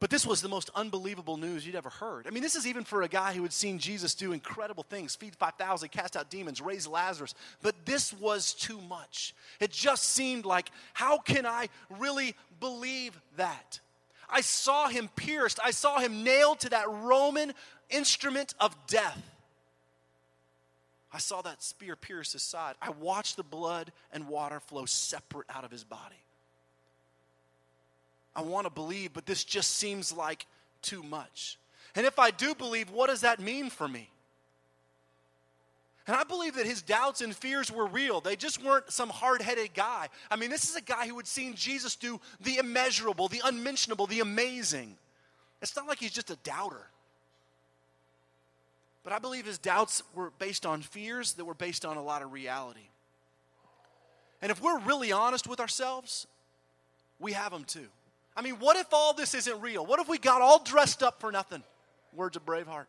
But 0.00 0.10
this 0.10 0.24
was 0.24 0.40
the 0.40 0.48
most 0.48 0.70
unbelievable 0.76 1.36
news 1.36 1.66
you'd 1.66 1.74
ever 1.74 1.90
heard. 1.90 2.28
I 2.28 2.30
mean, 2.30 2.42
this 2.42 2.54
is 2.54 2.68
even 2.68 2.84
for 2.84 3.02
a 3.02 3.08
guy 3.08 3.32
who 3.32 3.42
had 3.42 3.52
seen 3.52 3.80
Jesus 3.80 4.14
do 4.14 4.32
incredible 4.32 4.84
things 4.84 5.16
feed 5.16 5.34
5,000, 5.34 5.88
cast 5.88 6.16
out 6.16 6.30
demons, 6.30 6.60
raise 6.60 6.86
Lazarus. 6.86 7.34
But 7.62 7.74
this 7.84 8.12
was 8.12 8.54
too 8.54 8.80
much. 8.80 9.34
It 9.58 9.72
just 9.72 10.04
seemed 10.04 10.44
like, 10.44 10.70
how 10.92 11.18
can 11.18 11.46
I 11.46 11.68
really 11.98 12.36
believe 12.60 13.20
that? 13.36 13.80
I 14.30 14.40
saw 14.42 14.88
him 14.88 15.08
pierced, 15.16 15.58
I 15.62 15.72
saw 15.72 15.98
him 15.98 16.22
nailed 16.22 16.60
to 16.60 16.68
that 16.70 16.88
Roman 16.88 17.52
instrument 17.90 18.54
of 18.60 18.76
death. 18.86 19.18
I 21.12 21.18
saw 21.18 21.40
that 21.42 21.62
spear 21.62 21.96
pierce 21.96 22.34
his 22.34 22.42
side. 22.42 22.76
I 22.82 22.90
watched 22.90 23.36
the 23.36 23.42
blood 23.42 23.90
and 24.12 24.28
water 24.28 24.60
flow 24.60 24.84
separate 24.84 25.46
out 25.48 25.64
of 25.64 25.70
his 25.70 25.82
body. 25.82 26.22
I 28.38 28.42
want 28.42 28.66
to 28.66 28.70
believe, 28.70 29.12
but 29.12 29.26
this 29.26 29.42
just 29.42 29.78
seems 29.78 30.12
like 30.12 30.46
too 30.80 31.02
much. 31.02 31.58
And 31.96 32.06
if 32.06 32.20
I 32.20 32.30
do 32.30 32.54
believe, 32.54 32.88
what 32.88 33.08
does 33.08 33.22
that 33.22 33.40
mean 33.40 33.68
for 33.68 33.88
me? 33.88 34.08
And 36.06 36.14
I 36.14 36.22
believe 36.22 36.54
that 36.54 36.64
his 36.64 36.80
doubts 36.80 37.20
and 37.20 37.34
fears 37.34 37.72
were 37.72 37.86
real. 37.86 38.20
They 38.20 38.36
just 38.36 38.62
weren't 38.62 38.92
some 38.92 39.08
hard 39.08 39.42
headed 39.42 39.74
guy. 39.74 40.08
I 40.30 40.36
mean, 40.36 40.50
this 40.50 40.70
is 40.70 40.76
a 40.76 40.80
guy 40.80 41.08
who 41.08 41.16
had 41.16 41.26
seen 41.26 41.54
Jesus 41.54 41.96
do 41.96 42.20
the 42.40 42.58
immeasurable, 42.58 43.26
the 43.26 43.42
unmentionable, 43.44 44.06
the 44.06 44.20
amazing. 44.20 44.96
It's 45.60 45.74
not 45.74 45.88
like 45.88 45.98
he's 45.98 46.12
just 46.12 46.30
a 46.30 46.36
doubter. 46.36 46.86
But 49.02 49.12
I 49.12 49.18
believe 49.18 49.46
his 49.46 49.58
doubts 49.58 50.04
were 50.14 50.30
based 50.38 50.64
on 50.64 50.82
fears 50.82 51.32
that 51.32 51.44
were 51.44 51.54
based 51.54 51.84
on 51.84 51.96
a 51.96 52.02
lot 52.04 52.22
of 52.22 52.32
reality. 52.32 52.88
And 54.40 54.52
if 54.52 54.62
we're 54.62 54.78
really 54.78 55.10
honest 55.10 55.48
with 55.48 55.58
ourselves, 55.58 56.28
we 57.18 57.32
have 57.32 57.50
them 57.50 57.64
too. 57.64 57.88
I 58.38 58.40
mean, 58.40 58.54
what 58.60 58.76
if 58.76 58.86
all 58.92 59.14
this 59.14 59.34
isn't 59.34 59.60
real? 59.60 59.84
What 59.84 59.98
if 59.98 60.08
we 60.08 60.16
got 60.16 60.42
all 60.42 60.62
dressed 60.62 61.02
up 61.02 61.20
for 61.20 61.32
nothing? 61.32 61.60
Words 62.14 62.36
of 62.36 62.46
Braveheart. 62.46 62.86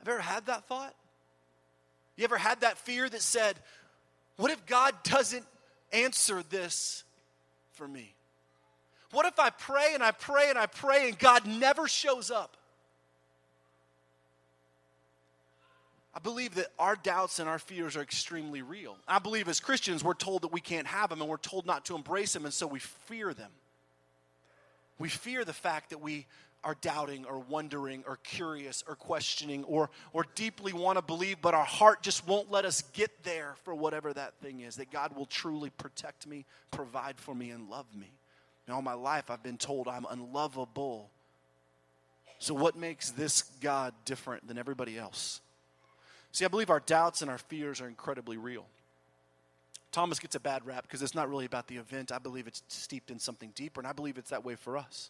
Have 0.00 0.08
you 0.08 0.12
ever 0.14 0.20
had 0.20 0.46
that 0.46 0.66
thought? 0.66 0.92
You 2.16 2.24
ever 2.24 2.36
had 2.36 2.62
that 2.62 2.76
fear 2.78 3.08
that 3.08 3.22
said, 3.22 3.54
What 4.36 4.50
if 4.50 4.66
God 4.66 4.94
doesn't 5.04 5.46
answer 5.92 6.42
this 6.50 7.04
for 7.74 7.86
me? 7.86 8.16
What 9.12 9.26
if 9.26 9.38
I 9.38 9.50
pray 9.50 9.94
and 9.94 10.02
I 10.02 10.10
pray 10.10 10.50
and 10.50 10.58
I 10.58 10.66
pray 10.66 11.08
and 11.08 11.16
God 11.16 11.46
never 11.46 11.86
shows 11.86 12.32
up? 12.32 12.55
I 16.16 16.18
believe 16.18 16.54
that 16.54 16.68
our 16.78 16.96
doubts 16.96 17.40
and 17.40 17.48
our 17.48 17.58
fears 17.58 17.94
are 17.94 18.00
extremely 18.00 18.62
real. 18.62 18.96
I 19.06 19.18
believe 19.18 19.48
as 19.48 19.60
Christians, 19.60 20.02
we're 20.02 20.14
told 20.14 20.42
that 20.42 20.52
we 20.52 20.62
can't 20.62 20.86
have 20.86 21.10
them 21.10 21.20
and 21.20 21.28
we're 21.28 21.36
told 21.36 21.66
not 21.66 21.84
to 21.84 21.94
embrace 21.94 22.32
them, 22.32 22.46
and 22.46 22.54
so 22.54 22.66
we 22.66 22.78
fear 22.78 23.34
them. 23.34 23.50
We 24.98 25.10
fear 25.10 25.44
the 25.44 25.52
fact 25.52 25.90
that 25.90 26.00
we 26.00 26.24
are 26.64 26.74
doubting 26.80 27.26
or 27.26 27.40
wondering 27.40 28.02
or 28.08 28.16
curious 28.24 28.82
or 28.88 28.96
questioning 28.96 29.62
or, 29.64 29.90
or 30.14 30.24
deeply 30.34 30.72
want 30.72 30.96
to 30.96 31.02
believe, 31.02 31.42
but 31.42 31.52
our 31.52 31.66
heart 31.66 32.00
just 32.00 32.26
won't 32.26 32.50
let 32.50 32.64
us 32.64 32.80
get 32.94 33.10
there 33.22 33.54
for 33.64 33.74
whatever 33.74 34.10
that 34.14 34.32
thing 34.40 34.60
is, 34.60 34.76
that 34.76 34.90
God 34.90 35.14
will 35.14 35.26
truly 35.26 35.68
protect 35.68 36.26
me, 36.26 36.46
provide 36.70 37.20
for 37.20 37.34
me, 37.34 37.50
and 37.50 37.68
love 37.68 37.86
me. 37.94 38.10
And 38.66 38.74
all 38.74 38.80
my 38.80 38.94
life, 38.94 39.30
I've 39.30 39.42
been 39.42 39.58
told 39.58 39.86
I'm 39.86 40.06
unlovable. 40.08 41.10
So, 42.38 42.54
what 42.54 42.74
makes 42.74 43.10
this 43.10 43.42
God 43.60 43.92
different 44.06 44.48
than 44.48 44.56
everybody 44.56 44.96
else? 44.96 45.42
See, 46.36 46.44
I 46.44 46.48
believe 46.48 46.68
our 46.68 46.80
doubts 46.80 47.22
and 47.22 47.30
our 47.30 47.38
fears 47.38 47.80
are 47.80 47.88
incredibly 47.88 48.36
real. 48.36 48.66
Thomas 49.90 50.18
gets 50.18 50.34
a 50.34 50.38
bad 50.40 50.66
rap 50.66 50.82
because 50.82 51.00
it's 51.00 51.14
not 51.14 51.30
really 51.30 51.46
about 51.46 51.66
the 51.66 51.78
event. 51.78 52.12
I 52.12 52.18
believe 52.18 52.46
it's 52.46 52.62
steeped 52.68 53.10
in 53.10 53.18
something 53.18 53.52
deeper, 53.54 53.80
and 53.80 53.88
I 53.88 53.94
believe 53.94 54.18
it's 54.18 54.28
that 54.28 54.44
way 54.44 54.54
for 54.54 54.76
us. 54.76 55.08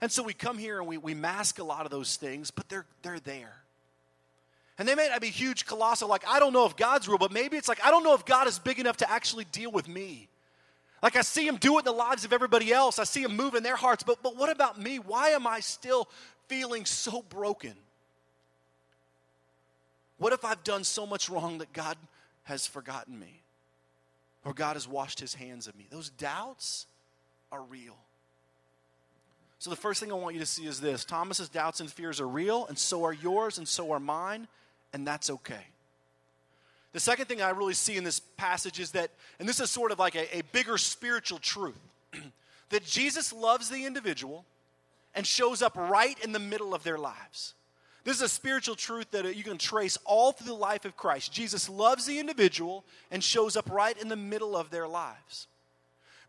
And 0.00 0.12
so 0.12 0.22
we 0.22 0.34
come 0.34 0.56
here 0.56 0.78
and 0.78 0.86
we, 0.86 0.96
we 0.96 1.12
mask 1.12 1.58
a 1.58 1.64
lot 1.64 1.86
of 1.86 1.90
those 1.90 2.14
things, 2.14 2.52
but 2.52 2.68
they're, 2.68 2.86
they're 3.02 3.18
there. 3.18 3.52
And 4.78 4.86
they 4.86 4.94
may 4.94 5.08
not 5.08 5.20
be 5.20 5.26
huge, 5.26 5.66
colossal, 5.66 6.08
like, 6.08 6.22
I 6.28 6.38
don't 6.38 6.52
know 6.52 6.66
if 6.66 6.76
God's 6.76 7.08
real, 7.08 7.18
but 7.18 7.32
maybe 7.32 7.56
it's 7.56 7.66
like, 7.66 7.84
I 7.84 7.90
don't 7.90 8.04
know 8.04 8.14
if 8.14 8.24
God 8.24 8.46
is 8.46 8.60
big 8.60 8.78
enough 8.78 8.98
to 8.98 9.10
actually 9.10 9.46
deal 9.50 9.72
with 9.72 9.88
me. 9.88 10.28
Like, 11.02 11.16
I 11.16 11.22
see 11.22 11.48
Him 11.48 11.56
do 11.56 11.78
it 11.78 11.80
in 11.80 11.84
the 11.86 11.90
lives 11.90 12.24
of 12.24 12.32
everybody 12.32 12.72
else, 12.72 13.00
I 13.00 13.04
see 13.04 13.24
Him 13.24 13.34
move 13.34 13.56
in 13.56 13.64
their 13.64 13.74
hearts, 13.74 14.04
but, 14.04 14.22
but 14.22 14.36
what 14.36 14.50
about 14.50 14.80
me? 14.80 15.00
Why 15.00 15.30
am 15.30 15.48
I 15.48 15.58
still 15.58 16.08
feeling 16.46 16.84
so 16.84 17.22
broken? 17.22 17.74
What 20.18 20.32
if 20.32 20.44
I've 20.44 20.62
done 20.64 20.84
so 20.84 21.06
much 21.06 21.28
wrong 21.28 21.58
that 21.58 21.72
God 21.72 21.96
has 22.44 22.66
forgotten 22.66 23.18
me? 23.18 23.42
Or 24.44 24.52
God 24.52 24.74
has 24.74 24.88
washed 24.88 25.20
his 25.20 25.34
hands 25.34 25.66
of 25.66 25.76
me? 25.76 25.86
Those 25.90 26.10
doubts 26.10 26.86
are 27.50 27.62
real. 27.62 27.96
So, 29.60 29.70
the 29.70 29.76
first 29.76 30.00
thing 30.00 30.12
I 30.12 30.14
want 30.14 30.34
you 30.34 30.40
to 30.40 30.46
see 30.46 30.66
is 30.66 30.80
this 30.80 31.04
Thomas's 31.04 31.48
doubts 31.48 31.80
and 31.80 31.90
fears 31.90 32.20
are 32.20 32.28
real, 32.28 32.66
and 32.66 32.78
so 32.78 33.04
are 33.04 33.12
yours, 33.12 33.58
and 33.58 33.66
so 33.66 33.90
are 33.90 33.98
mine, 34.00 34.46
and 34.92 35.06
that's 35.06 35.30
okay. 35.30 35.66
The 36.92 37.00
second 37.00 37.26
thing 37.26 37.42
I 37.42 37.50
really 37.50 37.74
see 37.74 37.96
in 37.96 38.04
this 38.04 38.20
passage 38.20 38.80
is 38.80 38.92
that, 38.92 39.10
and 39.38 39.48
this 39.48 39.60
is 39.60 39.70
sort 39.70 39.92
of 39.92 39.98
like 39.98 40.14
a, 40.14 40.38
a 40.38 40.42
bigger 40.52 40.78
spiritual 40.78 41.38
truth, 41.38 41.78
that 42.70 42.84
Jesus 42.84 43.32
loves 43.32 43.68
the 43.68 43.84
individual 43.84 44.44
and 45.14 45.26
shows 45.26 45.60
up 45.60 45.76
right 45.76 46.16
in 46.22 46.32
the 46.32 46.38
middle 46.38 46.74
of 46.74 46.84
their 46.84 46.98
lives. 46.98 47.54
This 48.08 48.16
is 48.16 48.22
a 48.22 48.28
spiritual 48.30 48.74
truth 48.74 49.10
that 49.10 49.36
you 49.36 49.44
can 49.44 49.58
trace 49.58 49.98
all 50.06 50.32
through 50.32 50.46
the 50.46 50.54
life 50.54 50.86
of 50.86 50.96
Christ. 50.96 51.30
Jesus 51.30 51.68
loves 51.68 52.06
the 52.06 52.18
individual 52.18 52.86
and 53.10 53.22
shows 53.22 53.54
up 53.54 53.68
right 53.70 54.00
in 54.00 54.08
the 54.08 54.16
middle 54.16 54.56
of 54.56 54.70
their 54.70 54.88
lives. 54.88 55.46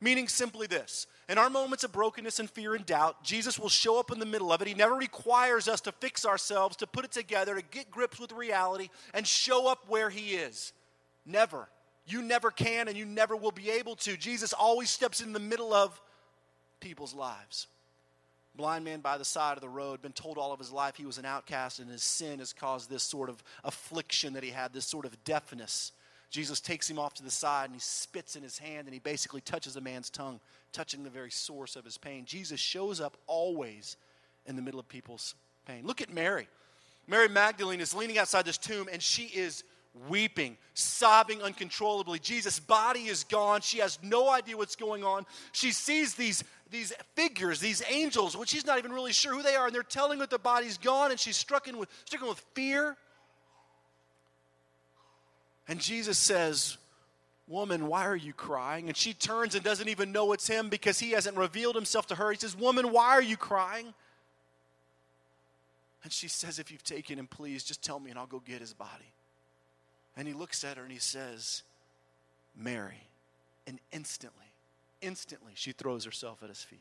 Meaning 0.01 0.27
simply 0.27 0.67
this 0.67 1.07
in 1.29 1.37
our 1.37 1.49
moments 1.49 1.85
of 1.85 1.93
brokenness 1.93 2.37
and 2.39 2.49
fear 2.49 2.75
and 2.75 2.85
doubt, 2.85 3.23
Jesus 3.23 3.57
will 3.57 3.69
show 3.69 3.97
up 3.97 4.11
in 4.11 4.19
the 4.19 4.25
middle 4.25 4.51
of 4.51 4.61
it. 4.61 4.67
He 4.67 4.73
never 4.73 4.93
requires 4.93 5.69
us 5.69 5.79
to 5.81 5.93
fix 5.93 6.25
ourselves, 6.25 6.75
to 6.75 6.85
put 6.85 7.05
it 7.05 7.13
together, 7.13 7.55
to 7.55 7.61
get 7.61 7.89
grips 7.89 8.19
with 8.19 8.33
reality, 8.33 8.89
and 9.13 9.25
show 9.25 9.71
up 9.71 9.85
where 9.87 10.09
He 10.09 10.31
is. 10.31 10.73
Never. 11.25 11.69
You 12.05 12.21
never 12.21 12.51
can 12.51 12.89
and 12.89 12.97
you 12.97 13.05
never 13.05 13.37
will 13.37 13.51
be 13.51 13.69
able 13.69 13.95
to. 13.95 14.17
Jesus 14.17 14.51
always 14.51 14.89
steps 14.89 15.21
in 15.21 15.31
the 15.31 15.39
middle 15.39 15.73
of 15.73 16.01
people's 16.81 17.13
lives. 17.13 17.67
Blind 18.59 18.83
man 18.83 18.99
by 18.99 19.17
the 19.17 19.23
side 19.23 19.55
of 19.55 19.61
the 19.61 19.69
road, 19.69 20.01
been 20.01 20.11
told 20.11 20.37
all 20.37 20.51
of 20.51 20.59
his 20.59 20.69
life 20.69 20.97
he 20.97 21.05
was 21.05 21.17
an 21.17 21.23
outcast, 21.23 21.79
and 21.79 21.89
his 21.89 22.03
sin 22.03 22.39
has 22.39 22.51
caused 22.51 22.89
this 22.89 23.03
sort 23.03 23.29
of 23.29 23.41
affliction 23.63 24.33
that 24.33 24.43
he 24.43 24.49
had, 24.49 24.73
this 24.73 24.83
sort 24.83 25.05
of 25.05 25.23
deafness. 25.23 25.93
Jesus 26.29 26.59
takes 26.59 26.89
him 26.89 26.99
off 26.99 27.13
to 27.13 27.23
the 27.23 27.31
side 27.31 27.69
and 27.69 27.73
he 27.73 27.79
spits 27.79 28.35
in 28.35 28.43
his 28.43 28.59
hand 28.59 28.85
and 28.85 28.93
he 28.93 28.99
basically 28.99 29.39
touches 29.39 29.77
a 29.77 29.81
man's 29.81 30.09
tongue, 30.09 30.41
touching 30.73 31.05
the 31.05 31.09
very 31.09 31.31
source 31.31 31.77
of 31.77 31.85
his 31.85 31.97
pain. 31.97 32.25
Jesus 32.25 32.59
shows 32.59 32.99
up 32.99 33.15
always 33.27 33.95
in 34.45 34.57
the 34.57 34.61
middle 34.61 34.79
of 34.79 34.89
people's 34.89 35.35
pain. 35.65 35.85
Look 35.85 36.01
at 36.01 36.13
Mary. 36.13 36.49
Mary 37.07 37.29
Magdalene 37.29 37.79
is 37.79 37.95
leaning 37.95 38.17
outside 38.17 38.43
this 38.43 38.57
tomb 38.57 38.89
and 38.91 39.01
she 39.01 39.27
is 39.27 39.63
weeping, 40.07 40.57
sobbing 40.73 41.41
uncontrollably. 41.41 42.19
Jesus' 42.19 42.59
body 42.59 43.05
is 43.05 43.23
gone. 43.23 43.61
She 43.61 43.79
has 43.79 43.99
no 44.03 44.29
idea 44.29 44.55
what's 44.55 44.75
going 44.75 45.03
on. 45.03 45.25
She 45.51 45.71
sees 45.71 46.15
these, 46.15 46.43
these 46.69 46.93
figures, 47.15 47.59
these 47.59 47.81
angels, 47.89 48.37
which 48.37 48.49
she's 48.49 48.65
not 48.65 48.77
even 48.77 48.91
really 48.91 49.11
sure 49.11 49.33
who 49.33 49.41
they 49.41 49.55
are, 49.55 49.67
and 49.67 49.75
they're 49.75 49.83
telling 49.83 50.19
her 50.19 50.27
the 50.27 50.39
body's 50.39 50.77
gone, 50.77 51.11
and 51.11 51.19
she's 51.19 51.37
stricken 51.37 51.77
with, 51.77 51.89
stricken 52.05 52.27
with 52.27 52.43
fear. 52.53 52.95
And 55.67 55.79
Jesus 55.79 56.17
says, 56.17 56.77
Woman, 57.47 57.87
why 57.87 58.05
are 58.05 58.15
you 58.15 58.31
crying? 58.31 58.89
And 58.89 58.95
she 58.95 59.13
turns 59.13 59.55
and 59.55 59.63
doesn't 59.63 59.89
even 59.89 60.11
know 60.11 60.33
it's 60.33 60.47
him 60.47 60.69
because 60.69 60.99
he 60.99 61.11
hasn't 61.11 61.35
revealed 61.35 61.75
himself 61.75 62.05
to 62.07 62.15
her. 62.15 62.31
He 62.31 62.37
says, 62.37 62.55
Woman, 62.55 62.91
why 62.91 63.09
are 63.09 63.21
you 63.21 63.37
crying? 63.37 63.93
And 66.03 66.13
she 66.13 66.27
says, 66.27 66.59
If 66.59 66.71
you've 66.71 66.83
taken 66.83 67.17
him, 67.17 67.25
please 67.25 67.63
just 67.63 67.83
tell 67.83 67.99
me 67.99 68.11
and 68.11 68.19
I'll 68.19 68.27
go 68.27 68.39
get 68.39 68.61
his 68.61 68.73
body. 68.73 69.13
And 70.17 70.27
he 70.27 70.33
looks 70.33 70.63
at 70.63 70.77
her 70.77 70.83
and 70.83 70.91
he 70.91 70.99
says, 70.99 71.63
Mary. 72.55 73.03
And 73.67 73.79
instantly, 73.91 74.45
instantly, 75.01 75.51
she 75.55 75.71
throws 75.71 76.05
herself 76.05 76.41
at 76.43 76.49
his 76.49 76.61
feet. 76.61 76.79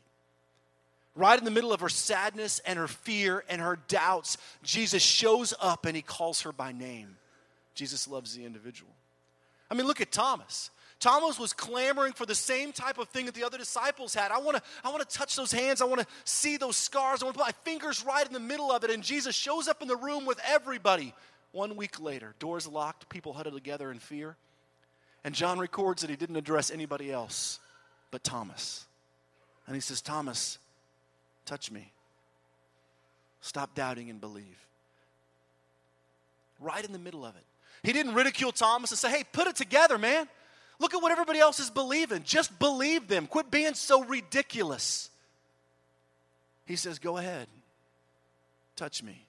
Right 1.14 1.38
in 1.38 1.44
the 1.44 1.50
middle 1.50 1.72
of 1.72 1.80
her 1.80 1.88
sadness 1.88 2.60
and 2.60 2.78
her 2.78 2.88
fear 2.88 3.44
and 3.48 3.60
her 3.60 3.78
doubts, 3.88 4.38
Jesus 4.62 5.02
shows 5.02 5.52
up 5.60 5.84
and 5.84 5.96
he 5.96 6.02
calls 6.02 6.42
her 6.42 6.52
by 6.52 6.72
name. 6.72 7.16
Jesus 7.74 8.08
loves 8.08 8.34
the 8.34 8.44
individual. 8.44 8.90
I 9.70 9.74
mean, 9.74 9.86
look 9.86 10.00
at 10.00 10.12
Thomas. 10.12 10.70
Thomas 11.00 11.38
was 11.38 11.52
clamoring 11.52 12.12
for 12.12 12.26
the 12.26 12.34
same 12.34 12.72
type 12.72 12.98
of 12.98 13.08
thing 13.08 13.26
that 13.26 13.34
the 13.34 13.44
other 13.44 13.58
disciples 13.58 14.14
had. 14.14 14.32
I 14.32 14.38
want 14.38 14.56
to 14.56 14.62
I 14.82 14.90
want 14.90 15.08
to 15.08 15.16
touch 15.16 15.36
those 15.36 15.52
hands. 15.52 15.80
I 15.80 15.84
want 15.84 16.00
to 16.00 16.06
see 16.24 16.56
those 16.56 16.76
scars. 16.76 17.22
I 17.22 17.26
want 17.26 17.36
to 17.36 17.44
put 17.44 17.46
my 17.46 17.70
fingers 17.70 18.04
right 18.04 18.26
in 18.26 18.32
the 18.32 18.40
middle 18.40 18.72
of 18.72 18.82
it. 18.82 18.90
And 18.90 19.02
Jesus 19.02 19.36
shows 19.36 19.68
up 19.68 19.80
in 19.80 19.88
the 19.88 19.96
room 19.96 20.26
with 20.26 20.40
everybody. 20.44 21.14
One 21.52 21.76
week 21.76 22.00
later, 22.00 22.34
doors 22.38 22.66
locked, 22.66 23.08
people 23.08 23.32
huddled 23.32 23.54
together 23.54 23.90
in 23.90 23.98
fear. 23.98 24.36
And 25.24 25.34
John 25.34 25.58
records 25.58 26.02
that 26.02 26.10
he 26.10 26.16
didn't 26.16 26.36
address 26.36 26.70
anybody 26.70 27.10
else 27.10 27.58
but 28.10 28.22
Thomas. 28.22 28.86
And 29.66 29.74
he 29.74 29.80
says, 29.80 30.00
Thomas, 30.00 30.58
touch 31.44 31.70
me. 31.70 31.92
Stop 33.40 33.74
doubting 33.74 34.10
and 34.10 34.20
believe. 34.20 34.58
Right 36.60 36.84
in 36.84 36.92
the 36.92 36.98
middle 36.98 37.24
of 37.24 37.36
it. 37.36 37.44
He 37.82 37.92
didn't 37.92 38.14
ridicule 38.14 38.52
Thomas 38.52 38.90
and 38.90 38.98
say, 38.98 39.10
hey, 39.10 39.24
put 39.32 39.46
it 39.46 39.56
together, 39.56 39.98
man. 39.98 40.28
Look 40.80 40.94
at 40.94 41.02
what 41.02 41.12
everybody 41.12 41.38
else 41.38 41.60
is 41.60 41.70
believing. 41.70 42.22
Just 42.24 42.56
believe 42.58 43.08
them. 43.08 43.26
Quit 43.26 43.50
being 43.50 43.74
so 43.74 44.04
ridiculous. 44.04 45.10
He 46.66 46.76
says, 46.76 46.98
go 46.98 47.16
ahead, 47.16 47.48
touch 48.76 49.02
me. 49.02 49.27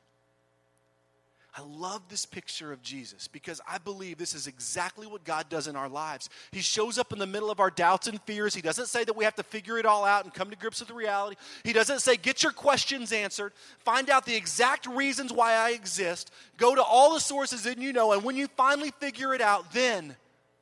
I 1.58 1.62
love 1.62 2.04
this 2.10 2.28
picture 2.28 2.72
of 2.72 2.84
Jesus 2.84 3.28
because 3.28 3.60
I 3.68 3.80
believe 3.80 4.18
this 4.18 4.36
is 4.36 4.46
exactly 4.46 5.08
what 5.08 5.24
God 5.24 5.50
does 5.50 5.68
in 5.68 5.76
our 5.76 5.90
lives. 5.90 6.30
He 6.52 6.62
shows 6.62 7.00
up 7.00 7.12
in 7.12 7.18
the 7.18 7.26
middle 7.26 7.50
of 7.50 7.60
our 7.60 7.72
doubts 7.72 8.08
and 8.08 8.22
fears. 8.22 8.54
He 8.54 8.62
doesn't 8.62 8.86
say 8.86 9.04
that 9.04 9.16
we 9.16 9.24
have 9.24 9.36
to 9.36 9.44
figure 9.44 9.80
it 9.80 9.86
all 9.86 10.06
out 10.06 10.24
and 10.24 10.34
come 10.34 10.52
to 10.52 10.56
grips 10.56 10.80
with 10.80 10.90
the 10.90 10.94
reality. 10.94 11.38
He 11.64 11.74
doesn't 11.74 12.00
say, 12.00 12.18
get 12.18 12.44
your 12.44 12.52
questions 12.52 13.12
answered, 13.12 13.54
find 13.80 14.12
out 14.12 14.26
the 14.26 14.36
exact 14.36 14.86
reasons 14.86 15.34
why 15.34 15.54
I 15.54 15.72
exist, 15.72 16.32
go 16.58 16.76
to 16.76 16.84
all 16.84 17.16
the 17.16 17.20
sources 17.20 17.64
that 17.64 17.80
you 17.80 17.94
know, 17.94 18.12
and 18.12 18.24
when 18.24 18.36
you 18.36 18.48
finally 18.56 18.92
figure 19.00 19.34
it 19.34 19.42
out, 19.42 19.74
then, 19.74 20.16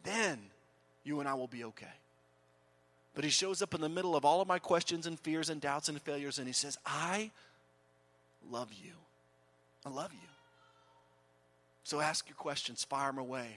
then 0.04 0.40
you 1.04 1.20
and 1.20 1.28
I 1.28 1.34
will 1.34 1.48
be 1.48 1.66
okay. 1.66 1.86
But 3.14 3.26
he 3.26 3.30
shows 3.30 3.62
up 3.62 3.74
in 3.74 3.82
the 3.82 3.90
middle 3.90 4.16
of 4.16 4.24
all 4.24 4.42
of 4.42 4.48
my 4.48 4.60
questions 4.60 5.06
and 5.06 5.20
fears 5.20 5.50
and 5.50 5.60
doubts 5.60 5.90
and 5.90 6.02
failures, 6.02 6.38
and 6.38 6.48
he 6.48 6.54
says, 6.54 6.78
I 6.86 7.32
love 8.50 8.72
you. 8.72 8.94
I 9.86 9.90
love 9.90 10.14
you. 10.14 10.37
So 11.88 12.02
ask 12.02 12.28
your 12.28 12.36
questions, 12.36 12.84
fire 12.84 13.10
them 13.10 13.18
away. 13.18 13.48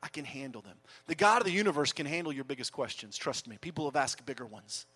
I 0.00 0.06
can 0.06 0.24
handle 0.24 0.62
them. 0.62 0.76
The 1.08 1.16
God 1.16 1.40
of 1.40 1.44
the 1.44 1.52
universe 1.52 1.90
can 1.90 2.06
handle 2.06 2.32
your 2.32 2.44
biggest 2.44 2.72
questions. 2.72 3.18
Trust 3.18 3.48
me. 3.48 3.58
People 3.60 3.86
have 3.86 3.96
asked 3.96 4.24
bigger 4.24 4.46
ones. 4.46 4.86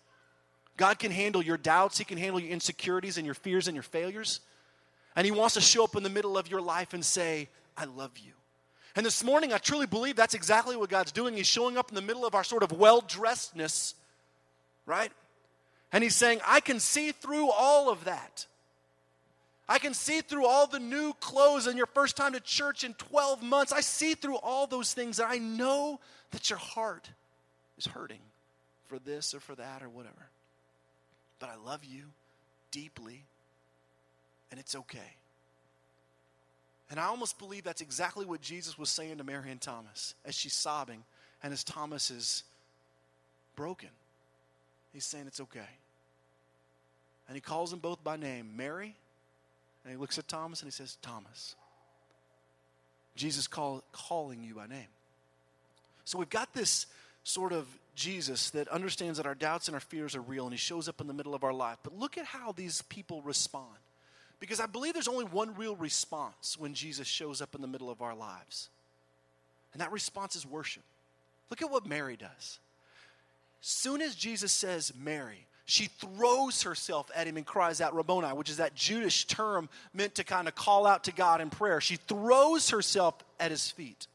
God 0.77 0.97
can 0.97 1.11
handle 1.11 1.41
your 1.43 1.57
doubts, 1.57 1.97
He 1.97 2.05
can 2.05 2.17
handle 2.17 2.39
your 2.39 2.51
insecurities 2.51 3.17
and 3.17 3.25
your 3.25 3.35
fears 3.35 3.67
and 3.67 3.75
your 3.75 3.83
failures. 3.83 4.39
And 5.13 5.25
He 5.25 5.31
wants 5.31 5.55
to 5.55 5.61
show 5.61 5.83
up 5.83 5.97
in 5.97 6.03
the 6.03 6.09
middle 6.09 6.37
of 6.37 6.49
your 6.49 6.61
life 6.61 6.93
and 6.93 7.03
say, 7.03 7.49
I 7.75 7.83
love 7.83 8.17
you. 8.17 8.31
And 8.95 9.05
this 9.05 9.25
morning, 9.25 9.51
I 9.51 9.57
truly 9.57 9.87
believe 9.87 10.15
that's 10.15 10.33
exactly 10.33 10.77
what 10.77 10.89
God's 10.89 11.11
doing. 11.11 11.35
He's 11.35 11.47
showing 11.47 11.75
up 11.75 11.89
in 11.89 11.95
the 11.95 12.01
middle 12.01 12.25
of 12.25 12.33
our 12.33 12.45
sort 12.45 12.63
of 12.63 12.71
well 12.71 13.01
dressedness, 13.01 13.95
right? 14.85 15.11
And 15.91 16.01
He's 16.01 16.15
saying, 16.15 16.39
I 16.47 16.61
can 16.61 16.79
see 16.79 17.11
through 17.11 17.51
all 17.51 17.89
of 17.89 18.05
that. 18.05 18.45
I 19.67 19.79
can 19.79 19.93
see 19.93 20.21
through 20.21 20.45
all 20.45 20.67
the 20.67 20.79
new 20.79 21.13
clothes 21.13 21.65
and 21.65 21.77
your 21.77 21.87
first 21.87 22.15
time 22.15 22.33
to 22.33 22.39
church 22.39 22.83
in 22.83 22.93
12 22.93 23.41
months. 23.41 23.71
I 23.71 23.81
see 23.81 24.13
through 24.13 24.37
all 24.37 24.67
those 24.67 24.93
things. 24.93 25.19
And 25.19 25.31
I 25.31 25.37
know 25.37 25.99
that 26.31 26.49
your 26.49 26.59
heart 26.59 27.09
is 27.77 27.87
hurting 27.87 28.19
for 28.87 28.99
this 28.99 29.33
or 29.33 29.39
for 29.39 29.55
that 29.55 29.81
or 29.81 29.89
whatever. 29.89 30.29
But 31.39 31.49
I 31.49 31.55
love 31.55 31.83
you 31.83 32.03
deeply, 32.71 33.23
and 34.51 34.59
it's 34.59 34.75
okay. 34.75 35.15
And 36.91 36.99
I 36.99 37.05
almost 37.05 37.39
believe 37.39 37.63
that's 37.63 37.81
exactly 37.81 38.25
what 38.25 38.41
Jesus 38.41 38.77
was 38.77 38.89
saying 38.89 39.17
to 39.17 39.23
Mary 39.23 39.49
and 39.49 39.59
Thomas 39.59 40.13
as 40.23 40.35
she's 40.35 40.53
sobbing 40.53 41.03
and 41.41 41.51
as 41.51 41.63
Thomas 41.63 42.11
is 42.11 42.43
broken. 43.55 43.89
He's 44.93 45.05
saying 45.05 45.25
it's 45.27 45.41
okay. 45.41 45.59
And 47.27 47.35
he 47.35 47.41
calls 47.41 47.71
them 47.71 47.79
both 47.79 48.03
by 48.03 48.17
name 48.17 48.51
Mary 48.55 48.95
and 49.85 49.93
he 49.93 49.99
looks 49.99 50.17
at 50.17 50.27
Thomas 50.27 50.61
and 50.61 50.67
he 50.67 50.71
says, 50.71 50.97
Thomas, 51.03 51.55
Jesus 53.15 53.45
call, 53.45 53.83
calling 53.91 54.43
you 54.43 54.55
by 54.55 54.65
name. 54.65 54.87
So 56.05 56.17
we've 56.17 56.29
got 56.29 56.53
this 56.53 56.87
sort 57.23 57.53
of 57.53 57.67
Jesus 57.95 58.49
that 58.51 58.67
understands 58.67 59.17
that 59.17 59.27
our 59.27 59.35
doubts 59.35 59.67
and 59.67 59.75
our 59.75 59.81
fears 59.81 60.15
are 60.15 60.21
real 60.21 60.45
and 60.45 60.53
he 60.53 60.57
shows 60.57 60.89
up 60.89 61.01
in 61.01 61.07
the 61.07 61.13
middle 61.13 61.35
of 61.35 61.43
our 61.43 61.53
life. 61.53 61.77
But 61.83 61.97
look 61.97 62.17
at 62.17 62.25
how 62.25 62.51
these 62.51 62.81
people 62.83 63.21
respond. 63.21 63.77
Because 64.39 64.59
I 64.59 64.65
believe 64.65 64.93
there's 64.93 65.07
only 65.07 65.25
one 65.25 65.55
real 65.55 65.75
response 65.75 66.57
when 66.59 66.73
Jesus 66.73 67.07
shows 67.07 67.41
up 67.41 67.55
in 67.55 67.61
the 67.61 67.67
middle 67.67 67.89
of 67.89 68.01
our 68.01 68.15
lives. 68.15 68.69
And 69.71 69.81
that 69.81 69.91
response 69.91 70.35
is 70.35 70.45
worship. 70.45 70.83
Look 71.49 71.61
at 71.61 71.71
what 71.71 71.85
Mary 71.85 72.17
does. 72.17 72.59
Soon 73.61 74.01
as 74.01 74.15
Jesus 74.15 74.51
says, 74.51 74.91
Mary, 74.99 75.45
she 75.65 75.85
throws 75.85 76.61
herself 76.61 77.09
at 77.15 77.25
him 77.25 77.37
and 77.37 77.45
cries 77.45 77.81
out 77.81 77.95
Rabboni, 77.95 78.27
which 78.27 78.49
is 78.49 78.57
that 78.57 78.75
Jewish 78.75 79.25
term 79.25 79.67
meant 79.93 80.15
to 80.15 80.23
kind 80.23 80.47
of 80.47 80.53
call 80.53 80.85
out 80.85 81.05
to 81.05 81.11
God 81.11 81.41
in 81.41 81.49
prayer. 81.49 81.81
She 81.81 81.95
throws 81.95 82.69
herself 82.69 83.15
at 83.39 83.49
his 83.49 83.71
feet, 83.71 84.05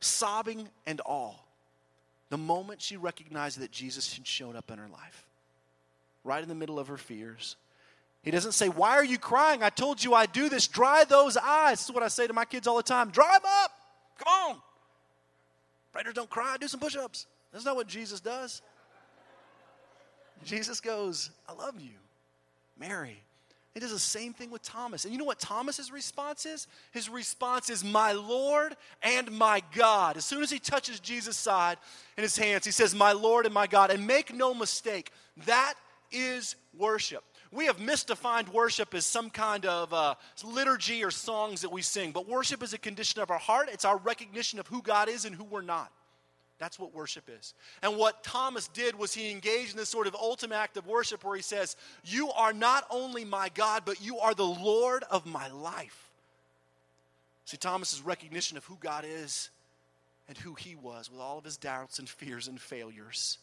sobbing 0.00 0.68
and 0.86 1.00
all, 1.00 1.46
the 2.28 2.36
moment 2.36 2.82
she 2.82 2.98
recognized 2.98 3.60
that 3.60 3.70
Jesus 3.70 4.14
had 4.14 4.26
shown 4.26 4.56
up 4.56 4.70
in 4.70 4.78
her 4.78 4.88
life, 4.88 5.26
right 6.22 6.42
in 6.42 6.50
the 6.50 6.54
middle 6.54 6.78
of 6.78 6.88
her 6.88 6.98
fears. 6.98 7.56
He 8.22 8.30
doesn't 8.30 8.52
say, 8.52 8.68
Why 8.68 8.90
are 8.90 9.04
you 9.04 9.18
crying? 9.18 9.62
I 9.62 9.70
told 9.70 10.04
you 10.04 10.12
I 10.12 10.26
do 10.26 10.50
this. 10.50 10.68
Dry 10.68 11.04
those 11.04 11.38
eyes. 11.38 11.78
This 11.78 11.88
is 11.88 11.94
what 11.94 12.02
I 12.02 12.08
say 12.08 12.26
to 12.26 12.34
my 12.34 12.44
kids 12.44 12.66
all 12.66 12.76
the 12.76 12.82
time. 12.82 13.08
Dry 13.08 13.32
them 13.32 13.50
up. 13.64 13.70
Come 14.18 14.50
on. 14.50 14.56
Writers 15.94 16.12
don't 16.12 16.28
cry, 16.28 16.58
do 16.60 16.68
some 16.68 16.78
push 16.78 16.94
ups. 16.94 17.26
That's 17.52 17.64
not 17.64 17.74
what 17.74 17.86
Jesus 17.86 18.20
does. 18.20 18.60
Jesus 20.44 20.80
goes, 20.80 21.30
I 21.48 21.52
love 21.52 21.80
you. 21.80 21.90
Mary, 22.78 23.22
It 23.74 23.80
does 23.80 23.92
the 23.92 23.98
same 23.98 24.32
thing 24.32 24.50
with 24.50 24.62
Thomas. 24.62 25.04
And 25.04 25.12
you 25.12 25.18
know 25.18 25.24
what 25.24 25.38
Thomas's 25.38 25.92
response 25.92 26.46
is? 26.46 26.66
His 26.92 27.08
response 27.08 27.70
is, 27.70 27.84
My 27.84 28.12
Lord 28.12 28.74
and 29.02 29.30
my 29.30 29.62
God. 29.74 30.16
As 30.16 30.24
soon 30.24 30.42
as 30.42 30.50
he 30.50 30.58
touches 30.58 30.98
Jesus' 30.98 31.36
side 31.36 31.78
in 32.16 32.22
his 32.22 32.36
hands, 32.36 32.64
he 32.64 32.72
says, 32.72 32.94
My 32.94 33.12
Lord 33.12 33.44
and 33.44 33.54
my 33.54 33.66
God. 33.66 33.90
And 33.90 34.06
make 34.06 34.34
no 34.34 34.54
mistake, 34.54 35.12
that 35.46 35.74
is 36.10 36.56
worship. 36.76 37.22
We 37.52 37.66
have 37.66 37.78
misdefined 37.78 38.48
worship 38.52 38.94
as 38.94 39.04
some 39.04 39.28
kind 39.28 39.66
of 39.66 39.92
uh, 39.92 40.14
liturgy 40.44 41.04
or 41.04 41.10
songs 41.10 41.62
that 41.62 41.72
we 41.72 41.82
sing, 41.82 42.12
but 42.12 42.28
worship 42.28 42.62
is 42.62 42.72
a 42.72 42.78
condition 42.78 43.20
of 43.20 43.30
our 43.30 43.38
heart. 43.38 43.68
It's 43.72 43.84
our 43.84 43.96
recognition 43.96 44.58
of 44.60 44.68
who 44.68 44.82
God 44.82 45.08
is 45.08 45.24
and 45.24 45.34
who 45.34 45.44
we're 45.44 45.62
not. 45.62 45.90
That's 46.60 46.78
what 46.78 46.94
worship 46.94 47.24
is. 47.40 47.54
And 47.82 47.96
what 47.96 48.22
Thomas 48.22 48.68
did 48.68 48.94
was 48.94 49.14
he 49.14 49.30
engaged 49.30 49.72
in 49.72 49.78
this 49.78 49.88
sort 49.88 50.06
of 50.06 50.14
ultimate 50.14 50.56
act 50.56 50.76
of 50.76 50.86
worship 50.86 51.24
where 51.24 51.34
he 51.34 51.42
says, 51.42 51.74
You 52.04 52.30
are 52.32 52.52
not 52.52 52.84
only 52.90 53.24
my 53.24 53.48
God, 53.48 53.82
but 53.86 54.04
you 54.04 54.18
are 54.18 54.34
the 54.34 54.44
Lord 54.44 55.02
of 55.10 55.24
my 55.24 55.48
life. 55.48 56.10
See, 57.46 57.56
Thomas's 57.56 58.02
recognition 58.02 58.58
of 58.58 58.64
who 58.66 58.76
God 58.78 59.06
is 59.08 59.48
and 60.28 60.36
who 60.36 60.52
he 60.52 60.76
was, 60.76 61.10
with 61.10 61.18
all 61.18 61.38
of 61.38 61.44
his 61.44 61.56
doubts 61.56 61.98
and 61.98 62.06
fears 62.06 62.46
and 62.46 62.60
failures, 62.60 63.38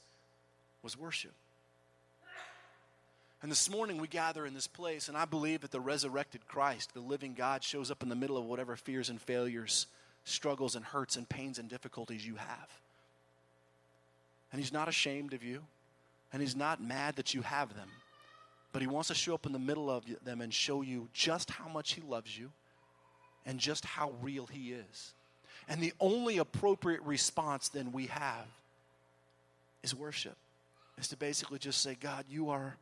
was 0.84 0.95
worship. 0.95 1.34
And 3.41 3.51
this 3.51 3.69
morning 3.69 3.97
we 3.97 4.08
gather 4.08 4.45
in 4.45 4.53
this 4.53 4.67
place, 4.67 5.10
and 5.10 5.17
I 5.17 5.25
believe 5.25 5.62
that 5.62 5.71
the 5.71 5.80
resurrected 5.80 6.47
Christ, 6.47 6.93
the 6.93 6.99
living 6.99 7.34
God, 7.34 7.63
shows 7.63 7.89
up 7.89 8.03
in 8.03 8.10
the 8.10 8.15
middle 8.15 8.38
of 8.38 8.45
whatever 8.45 8.75
fears 8.75 9.10
and 9.10 9.19
failures, 9.19 9.88
struggles 10.23 10.75
and 10.75 10.86
hurts 10.86 11.15
and 11.17 11.27
pains 11.27 11.58
and 11.58 11.67
difficulties 11.67 12.25
you 12.25 12.36
have. 12.36 12.69
And 14.58 14.63
He's 14.63 14.74
not 14.74 14.88
ashamed 14.88 15.36
of 15.36 15.43
you, 15.43 15.62
and 16.34 16.41
He's 16.41 16.56
not 16.56 16.82
mad 16.82 17.17
that 17.17 17.36
you 17.36 17.43
have 17.43 17.76
them. 17.76 17.89
But 18.74 18.82
He 18.82 18.88
wants 18.88 19.10
to 19.10 19.13
show 19.13 19.36
up 19.36 19.46
in 19.46 19.52
the 19.52 19.60
middle 19.60 19.88
of 19.88 20.04
them 20.24 20.41
and 20.41 20.52
show 20.52 20.82
you 20.82 21.10
just 21.13 21.52
how 21.52 21.67
much 21.67 21.93
He 21.93 22.02
loves 22.02 22.36
you 22.36 22.50
and 23.46 23.60
just 23.60 23.86
how 23.86 24.13
real 24.20 24.48
He 24.48 24.72
is. 24.72 25.13
And 25.70 25.80
the 25.80 25.93
only 26.00 26.39
appropriate 26.39 27.04
response 27.04 27.70
then 27.70 27.91
we 27.91 28.08
have 28.08 28.48
is 29.84 29.93
worship, 29.93 30.38
is 30.98 31.08
to 31.10 31.17
basically 31.17 31.60
just 31.60 31.84
say, 31.84 31.96
God, 32.02 32.26
you 32.28 32.50
are 32.50 32.78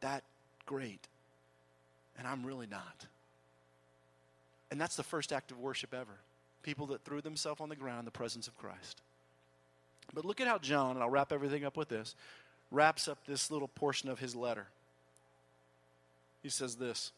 that 0.00 0.22
great, 0.64 1.08
and 2.16 2.28
I'm 2.28 2.46
really 2.46 2.68
not. 2.68 3.06
And 4.70 4.80
that's 4.80 4.94
the 4.94 5.02
first 5.02 5.32
act 5.32 5.50
of 5.50 5.58
worship 5.58 5.92
ever. 5.92 6.20
People 6.62 6.86
that 6.86 7.02
threw 7.04 7.20
themselves 7.20 7.60
on 7.60 7.68
the 7.68 7.74
ground 7.74 7.98
in 7.98 8.04
the 8.04 8.12
presence 8.12 8.46
of 8.46 8.56
Christ. 8.56 9.02
But 10.14 10.24
look 10.24 10.40
at 10.40 10.48
how 10.48 10.58
John, 10.58 10.92
and 10.92 11.02
I'll 11.02 11.10
wrap 11.10 11.32
everything 11.32 11.64
up 11.64 11.76
with 11.76 11.88
this, 11.88 12.14
wraps 12.70 13.08
up 13.08 13.18
this 13.26 13.50
little 13.50 13.68
portion 13.68 14.08
of 14.08 14.18
his 14.18 14.34
letter. 14.34 14.66
He 16.42 16.48
says 16.48 16.76
this 16.76 17.12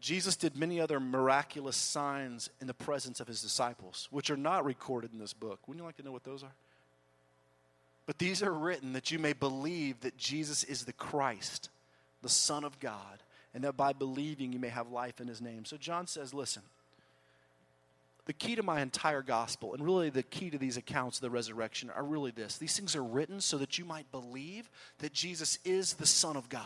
Jesus 0.00 0.36
did 0.36 0.56
many 0.56 0.80
other 0.80 1.00
miraculous 1.00 1.76
signs 1.76 2.50
in 2.60 2.66
the 2.66 2.74
presence 2.74 3.20
of 3.20 3.26
his 3.26 3.40
disciples, 3.40 4.08
which 4.10 4.30
are 4.30 4.36
not 4.36 4.64
recorded 4.64 5.12
in 5.12 5.18
this 5.18 5.32
book. 5.32 5.60
Wouldn't 5.66 5.80
you 5.80 5.86
like 5.86 5.96
to 5.96 6.02
know 6.02 6.12
what 6.12 6.24
those 6.24 6.42
are? 6.42 6.52
But 8.06 8.18
these 8.18 8.42
are 8.42 8.52
written 8.52 8.92
that 8.92 9.10
you 9.10 9.18
may 9.18 9.32
believe 9.32 10.00
that 10.00 10.18
Jesus 10.18 10.62
is 10.62 10.84
the 10.84 10.92
Christ, 10.92 11.70
the 12.20 12.28
Son 12.28 12.64
of 12.64 12.78
God, 12.78 13.22
and 13.54 13.64
that 13.64 13.78
by 13.78 13.94
believing 13.94 14.52
you 14.52 14.58
may 14.58 14.68
have 14.68 14.90
life 14.90 15.20
in 15.22 15.26
his 15.26 15.40
name. 15.40 15.64
So 15.64 15.78
John 15.78 16.06
says, 16.06 16.34
listen, 16.34 16.62
the 18.26 18.32
key 18.32 18.54
to 18.54 18.62
my 18.62 18.80
entire 18.80 19.22
gospel, 19.22 19.74
and 19.74 19.84
really 19.84 20.10
the 20.10 20.22
key 20.22 20.50
to 20.50 20.58
these 20.58 20.76
accounts 20.76 21.18
of 21.18 21.22
the 21.22 21.30
resurrection, 21.30 21.90
are 21.90 22.04
really 22.04 22.30
this. 22.30 22.56
These 22.56 22.76
things 22.76 22.96
are 22.96 23.04
written 23.04 23.40
so 23.40 23.58
that 23.58 23.78
you 23.78 23.84
might 23.84 24.10
believe 24.10 24.70
that 24.98 25.12
Jesus 25.12 25.58
is 25.64 25.94
the 25.94 26.06
Son 26.06 26.36
of 26.36 26.48
God. 26.48 26.62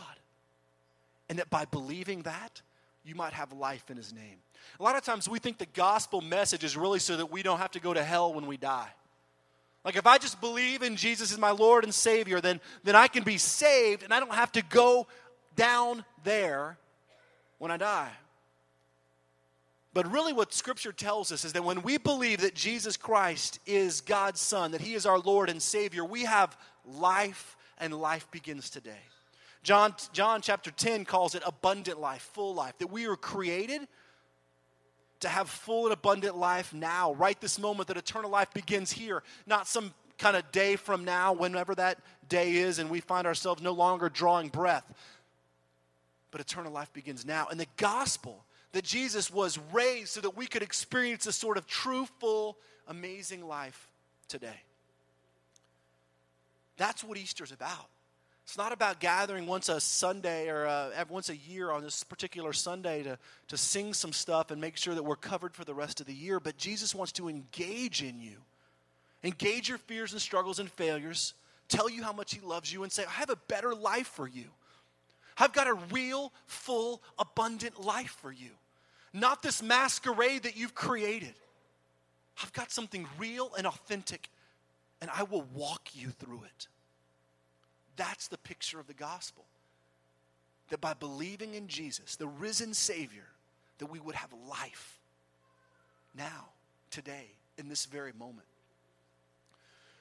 And 1.27 1.39
that 1.39 1.49
by 1.49 1.65
believing 1.65 2.23
that, 2.23 2.61
you 3.03 3.15
might 3.15 3.33
have 3.33 3.51
life 3.53 3.89
in 3.89 3.97
his 3.97 4.13
name. 4.13 4.37
A 4.79 4.83
lot 4.83 4.95
of 4.95 5.03
times 5.03 5.27
we 5.27 5.39
think 5.39 5.57
the 5.57 5.65
gospel 5.67 6.21
message 6.21 6.63
is 6.63 6.77
really 6.77 6.99
so 6.99 7.17
that 7.17 7.31
we 7.31 7.43
don't 7.43 7.59
have 7.59 7.71
to 7.71 7.79
go 7.79 7.93
to 7.93 8.03
hell 8.03 8.33
when 8.33 8.45
we 8.45 8.57
die. 8.57 8.89
Like 9.85 9.95
if 9.95 10.05
I 10.05 10.17
just 10.17 10.41
believe 10.41 10.81
in 10.81 10.95
Jesus 10.95 11.31
as 11.31 11.37
my 11.37 11.51
Lord 11.51 11.83
and 11.83 11.93
Savior, 11.93 12.41
then, 12.41 12.59
then 12.83 12.95
I 12.95 13.07
can 13.07 13.23
be 13.23 13.37
saved 13.37 14.03
and 14.03 14.13
I 14.13 14.19
don't 14.19 14.33
have 14.33 14.51
to 14.53 14.61
go 14.61 15.07
down 15.55 16.03
there 16.23 16.77
when 17.57 17.71
I 17.71 17.77
die. 17.77 18.11
But 19.99 20.13
really, 20.13 20.31
what 20.31 20.53
Scripture 20.53 20.93
tells 20.93 21.29
us 21.29 21.43
is 21.43 21.51
that 21.51 21.65
when 21.65 21.81
we 21.81 21.97
believe 21.97 22.39
that 22.39 22.55
Jesus 22.55 22.95
Christ 22.95 23.59
is 23.65 23.99
God's 23.99 24.39
Son, 24.39 24.71
that 24.71 24.79
He 24.79 24.93
is 24.93 25.05
our 25.05 25.19
Lord 25.19 25.49
and 25.49 25.61
Savior, 25.61 26.05
we 26.05 26.23
have 26.23 26.57
life, 26.85 27.57
and 27.79 27.93
life 27.93 28.25
begins 28.31 28.69
today. 28.69 29.01
John, 29.61 29.93
John 30.13 30.41
chapter 30.41 30.71
10 30.71 31.03
calls 31.03 31.35
it 31.35 31.43
abundant 31.45 31.99
life, 31.99 32.21
full 32.33 32.55
life, 32.55 32.77
that 32.77 32.87
we 32.87 33.09
were 33.09 33.17
created 33.17 33.89
to 35.19 35.27
have 35.27 35.49
full 35.49 35.83
and 35.83 35.91
abundant 35.91 36.37
life 36.37 36.73
now, 36.73 37.13
right 37.15 37.41
this 37.41 37.59
moment, 37.59 37.89
that 37.89 37.97
eternal 37.97 38.31
life 38.31 38.53
begins 38.53 38.93
here, 38.93 39.21
not 39.47 39.67
some 39.67 39.93
kind 40.17 40.37
of 40.37 40.49
day 40.53 40.77
from 40.77 41.03
now, 41.03 41.33
whenever 41.33 41.75
that 41.75 41.99
day 42.29 42.55
is, 42.55 42.79
and 42.79 42.89
we 42.89 43.01
find 43.01 43.27
ourselves 43.27 43.61
no 43.61 43.73
longer 43.73 44.07
drawing 44.07 44.47
breath. 44.47 44.85
But 46.31 46.39
eternal 46.39 46.71
life 46.71 46.93
begins 46.93 47.25
now. 47.25 47.49
And 47.51 47.59
the 47.59 47.67
gospel 47.75 48.45
that 48.71 48.83
Jesus 48.83 49.31
was 49.31 49.59
raised 49.71 50.09
so 50.09 50.21
that 50.21 50.37
we 50.37 50.45
could 50.45 50.61
experience 50.61 51.25
a 51.25 51.31
sort 51.31 51.57
of 51.57 51.65
true, 51.67 52.05
full, 52.19 52.57
amazing 52.87 53.47
life 53.47 53.89
today. 54.27 54.61
That's 56.77 57.03
what 57.03 57.17
Easter's 57.17 57.51
about. 57.51 57.89
It's 58.45 58.57
not 58.57 58.71
about 58.71 58.99
gathering 58.99 59.45
once 59.45 59.69
a 59.69 59.79
Sunday 59.79 60.49
or 60.49 60.65
uh, 60.65 60.89
once 61.07 61.29
a 61.29 61.35
year 61.35 61.71
on 61.71 61.83
this 61.83 62.03
particular 62.03 62.51
Sunday 62.51 63.03
to, 63.03 63.19
to 63.49 63.57
sing 63.57 63.93
some 63.93 64.11
stuff 64.11 64.49
and 64.49 64.59
make 64.59 64.75
sure 64.75 64.95
that 64.95 65.03
we're 65.03 65.15
covered 65.15 65.53
for 65.53 65.63
the 65.65 65.73
rest 65.73 65.99
of 65.99 66.07
the 66.07 66.13
year, 66.13 66.39
but 66.39 66.57
Jesus 66.57 66.95
wants 66.95 67.11
to 67.13 67.29
engage 67.29 68.01
in 68.01 68.19
you. 68.19 68.37
Engage 69.23 69.69
your 69.69 69.77
fears 69.77 70.13
and 70.13 70.21
struggles 70.21 70.57
and 70.59 70.71
failures, 70.71 71.35
tell 71.67 71.89
you 71.89 72.01
how 72.01 72.13
much 72.13 72.33
He 72.33 72.39
loves 72.39 72.73
you, 72.73 72.81
and 72.81 72.91
say, 72.91 73.03
I 73.05 73.11
have 73.11 73.29
a 73.29 73.35
better 73.47 73.75
life 73.75 74.07
for 74.07 74.27
you. 74.27 74.45
I've 75.37 75.53
got 75.53 75.67
a 75.67 75.73
real, 75.73 76.33
full, 76.45 77.01
abundant 77.17 77.83
life 77.83 78.17
for 78.21 78.31
you. 78.31 78.51
Not 79.13 79.41
this 79.41 79.63
masquerade 79.63 80.43
that 80.43 80.57
you've 80.57 80.75
created. 80.75 81.33
I've 82.41 82.53
got 82.53 82.71
something 82.71 83.07
real 83.17 83.51
and 83.57 83.65
authentic, 83.65 84.29
and 85.01 85.09
I 85.13 85.23
will 85.23 85.45
walk 85.53 85.89
you 85.93 86.09
through 86.09 86.43
it. 86.43 86.67
That's 87.95 88.27
the 88.27 88.37
picture 88.37 88.79
of 88.79 88.87
the 88.87 88.93
gospel. 88.93 89.45
That 90.69 90.81
by 90.81 90.93
believing 90.93 91.55
in 91.55 91.67
Jesus, 91.67 92.15
the 92.15 92.27
risen 92.27 92.73
Savior, 92.73 93.25
that 93.79 93.87
we 93.87 93.99
would 93.99 94.15
have 94.15 94.29
life 94.47 94.99
now, 96.15 96.49
today, 96.91 97.27
in 97.57 97.69
this 97.69 97.85
very 97.85 98.13
moment. 98.17 98.48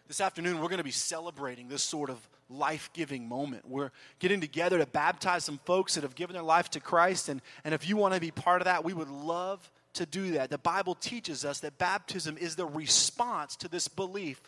This 0.09 0.23
afternoon, 0.23 0.61
we're 0.61 0.69
going 0.69 0.79
to 0.79 0.85
be 0.85 0.91
celebrating 0.91 1.69
this 1.69 1.83
sort 1.83 2.09
of 2.09 2.17
life 2.49 2.89
giving 2.95 3.29
moment. 3.29 3.69
We're 3.69 3.91
getting 4.21 4.41
together 4.41 4.79
to 4.79 4.87
baptize 4.87 5.45
some 5.45 5.61
folks 5.67 5.95
that 5.95 6.03
have 6.03 6.15
given 6.15 6.33
their 6.33 6.43
life 6.43 6.71
to 6.71 6.81
Christ. 6.81 7.29
And, 7.29 7.43
and 7.63 7.75
if 7.75 7.87
you 7.87 7.99
want 7.99 8.15
to 8.15 8.21
be 8.21 8.31
part 8.31 8.63
of 8.63 8.65
that, 8.65 8.85
we 8.85 8.95
would 8.95 9.11
love 9.11 9.71
to 9.95 10.07
do 10.07 10.33
that. 10.33 10.49
The 10.49 10.57
Bible 10.57 10.95
teaches 10.95 11.45
us 11.45 11.61
that 11.61 11.77
baptism 11.77 12.39
is 12.39 12.57
the 12.57 12.65
response 12.65 13.55
to 13.57 13.69
this 13.69 13.87
belief 13.87 14.41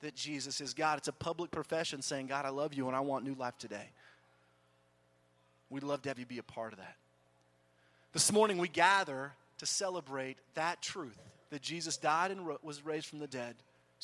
that 0.00 0.16
Jesus 0.16 0.60
is 0.60 0.74
God. 0.74 0.98
It's 0.98 1.06
a 1.06 1.12
public 1.12 1.52
profession 1.52 2.02
saying, 2.02 2.26
God, 2.26 2.44
I 2.44 2.48
love 2.48 2.74
you 2.74 2.88
and 2.88 2.96
I 2.96 3.00
want 3.00 3.24
new 3.24 3.34
life 3.34 3.56
today. 3.56 3.90
We'd 5.70 5.84
love 5.84 6.02
to 6.02 6.08
have 6.08 6.18
you 6.18 6.26
be 6.26 6.38
a 6.38 6.42
part 6.42 6.72
of 6.72 6.80
that. 6.80 6.96
This 8.12 8.32
morning, 8.32 8.58
we 8.58 8.68
gather 8.68 9.32
to 9.58 9.66
celebrate 9.66 10.38
that 10.54 10.82
truth 10.82 11.18
that 11.50 11.62
Jesus 11.62 11.96
died 11.96 12.32
and 12.32 12.44
was 12.64 12.84
raised 12.84 13.06
from 13.06 13.20
the 13.20 13.28
dead 13.28 13.54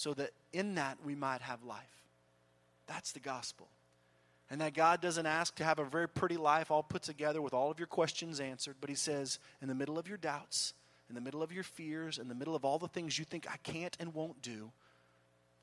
so 0.00 0.14
that 0.14 0.30
in 0.54 0.76
that 0.76 0.96
we 1.04 1.14
might 1.14 1.42
have 1.42 1.62
life. 1.62 2.06
That's 2.86 3.12
the 3.12 3.20
gospel. 3.20 3.68
And 4.48 4.62
that 4.62 4.72
God 4.72 5.02
doesn't 5.02 5.26
ask 5.26 5.54
to 5.56 5.64
have 5.64 5.78
a 5.78 5.84
very 5.84 6.08
pretty 6.08 6.38
life 6.38 6.70
all 6.70 6.82
put 6.82 7.02
together 7.02 7.42
with 7.42 7.52
all 7.52 7.70
of 7.70 7.78
your 7.78 7.86
questions 7.86 8.40
answered, 8.40 8.76
but 8.80 8.88
He 8.88 8.96
says, 8.96 9.38
in 9.60 9.68
the 9.68 9.74
middle 9.74 9.98
of 9.98 10.08
your 10.08 10.16
doubts, 10.16 10.72
in 11.10 11.14
the 11.14 11.20
middle 11.20 11.42
of 11.42 11.52
your 11.52 11.64
fears, 11.64 12.16
in 12.16 12.28
the 12.28 12.34
middle 12.34 12.56
of 12.56 12.64
all 12.64 12.78
the 12.78 12.88
things 12.88 13.18
you 13.18 13.26
think 13.26 13.46
I 13.46 13.58
can't 13.58 13.94
and 14.00 14.14
won't 14.14 14.40
do, 14.40 14.72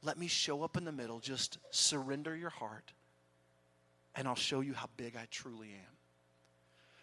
let 0.04 0.20
me 0.20 0.28
show 0.28 0.62
up 0.62 0.78
in 0.78 0.86
the 0.86 0.92
middle. 0.92 1.18
Just 1.18 1.58
surrender 1.72 2.36
your 2.36 2.52
heart, 2.52 2.94
and 4.14 4.28
I'll 4.28 4.36
show 4.36 4.62
you 4.62 4.76
how 4.76 4.88
big 4.98 5.16
I 5.16 5.26
truly 5.32 5.70
am. 5.70 5.97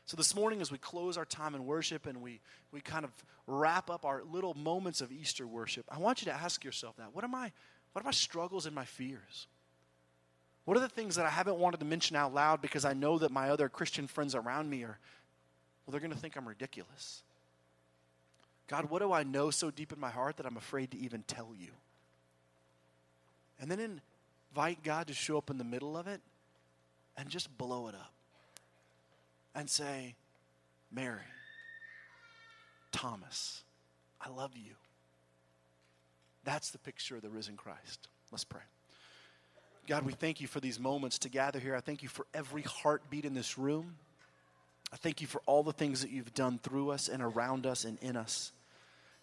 So, 0.06 0.16
this 0.16 0.34
morning, 0.34 0.60
as 0.60 0.70
we 0.70 0.76
close 0.76 1.16
our 1.16 1.24
time 1.24 1.54
in 1.54 1.64
worship 1.64 2.06
and 2.06 2.20
we, 2.20 2.40
we 2.72 2.80
kind 2.80 3.04
of 3.04 3.10
wrap 3.46 3.88
up 3.88 4.04
our 4.04 4.22
little 4.30 4.52
moments 4.54 5.00
of 5.00 5.10
Easter 5.10 5.46
worship, 5.46 5.86
I 5.88 5.98
want 5.98 6.20
you 6.20 6.26
to 6.26 6.38
ask 6.38 6.62
yourself 6.62 6.96
that. 6.96 7.14
What 7.14 7.24
are 7.24 7.28
my, 7.28 7.50
what 7.92 8.02
are 8.02 8.04
my 8.04 8.10
struggles 8.10 8.66
and 8.66 8.74
my 8.74 8.84
fears? 8.84 9.46
What 10.66 10.76
are 10.76 10.80
the 10.80 10.88
things 10.88 11.16
that 11.16 11.26
I 11.26 11.30
haven't 11.30 11.56
wanted 11.56 11.80
to 11.80 11.86
mention 11.86 12.16
out 12.16 12.34
loud 12.34 12.62
because 12.62 12.84
I 12.84 12.92
know 12.92 13.18
that 13.18 13.30
my 13.30 13.50
other 13.50 13.68
Christian 13.68 14.06
friends 14.06 14.34
around 14.34 14.68
me 14.68 14.82
are, 14.82 14.98
well, 15.86 15.92
they're 15.92 16.00
going 16.00 16.12
to 16.12 16.18
think 16.18 16.36
I'm 16.36 16.48
ridiculous? 16.48 17.22
God, 18.66 18.88
what 18.88 19.00
do 19.00 19.12
I 19.12 19.24
know 19.24 19.50
so 19.50 19.70
deep 19.70 19.92
in 19.92 20.00
my 20.00 20.10
heart 20.10 20.38
that 20.38 20.46
I'm 20.46 20.56
afraid 20.56 20.90
to 20.92 20.98
even 20.98 21.22
tell 21.26 21.50
you? 21.58 21.70
And 23.60 23.70
then 23.70 24.00
invite 24.50 24.82
God 24.82 25.06
to 25.08 25.14
show 25.14 25.36
up 25.36 25.50
in 25.50 25.58
the 25.58 25.64
middle 25.64 25.96
of 25.96 26.06
it 26.06 26.20
and 27.16 27.28
just 27.28 27.56
blow 27.58 27.88
it 27.88 27.94
up. 27.94 28.13
And 29.54 29.68
say, 29.68 30.14
Mary, 30.92 31.20
Thomas, 32.92 33.62
I 34.20 34.30
love 34.30 34.52
you. 34.56 34.72
That's 36.44 36.70
the 36.70 36.78
picture 36.78 37.16
of 37.16 37.22
the 37.22 37.30
risen 37.30 37.56
Christ. 37.56 38.08
Let's 38.30 38.44
pray. 38.44 38.60
God, 39.86 40.04
we 40.04 40.12
thank 40.12 40.40
you 40.40 40.46
for 40.46 40.60
these 40.60 40.80
moments 40.80 41.18
to 41.20 41.28
gather 41.28 41.58
here. 41.58 41.74
I 41.74 41.80
thank 41.80 42.02
you 42.02 42.08
for 42.08 42.26
every 42.32 42.62
heartbeat 42.62 43.24
in 43.24 43.34
this 43.34 43.58
room. 43.58 43.96
I 44.92 44.96
thank 44.96 45.20
you 45.20 45.26
for 45.26 45.42
all 45.46 45.62
the 45.62 45.72
things 45.72 46.02
that 46.02 46.10
you've 46.10 46.34
done 46.34 46.58
through 46.62 46.90
us 46.90 47.08
and 47.08 47.22
around 47.22 47.66
us 47.66 47.84
and 47.84 47.98
in 48.00 48.16
us. 48.16 48.52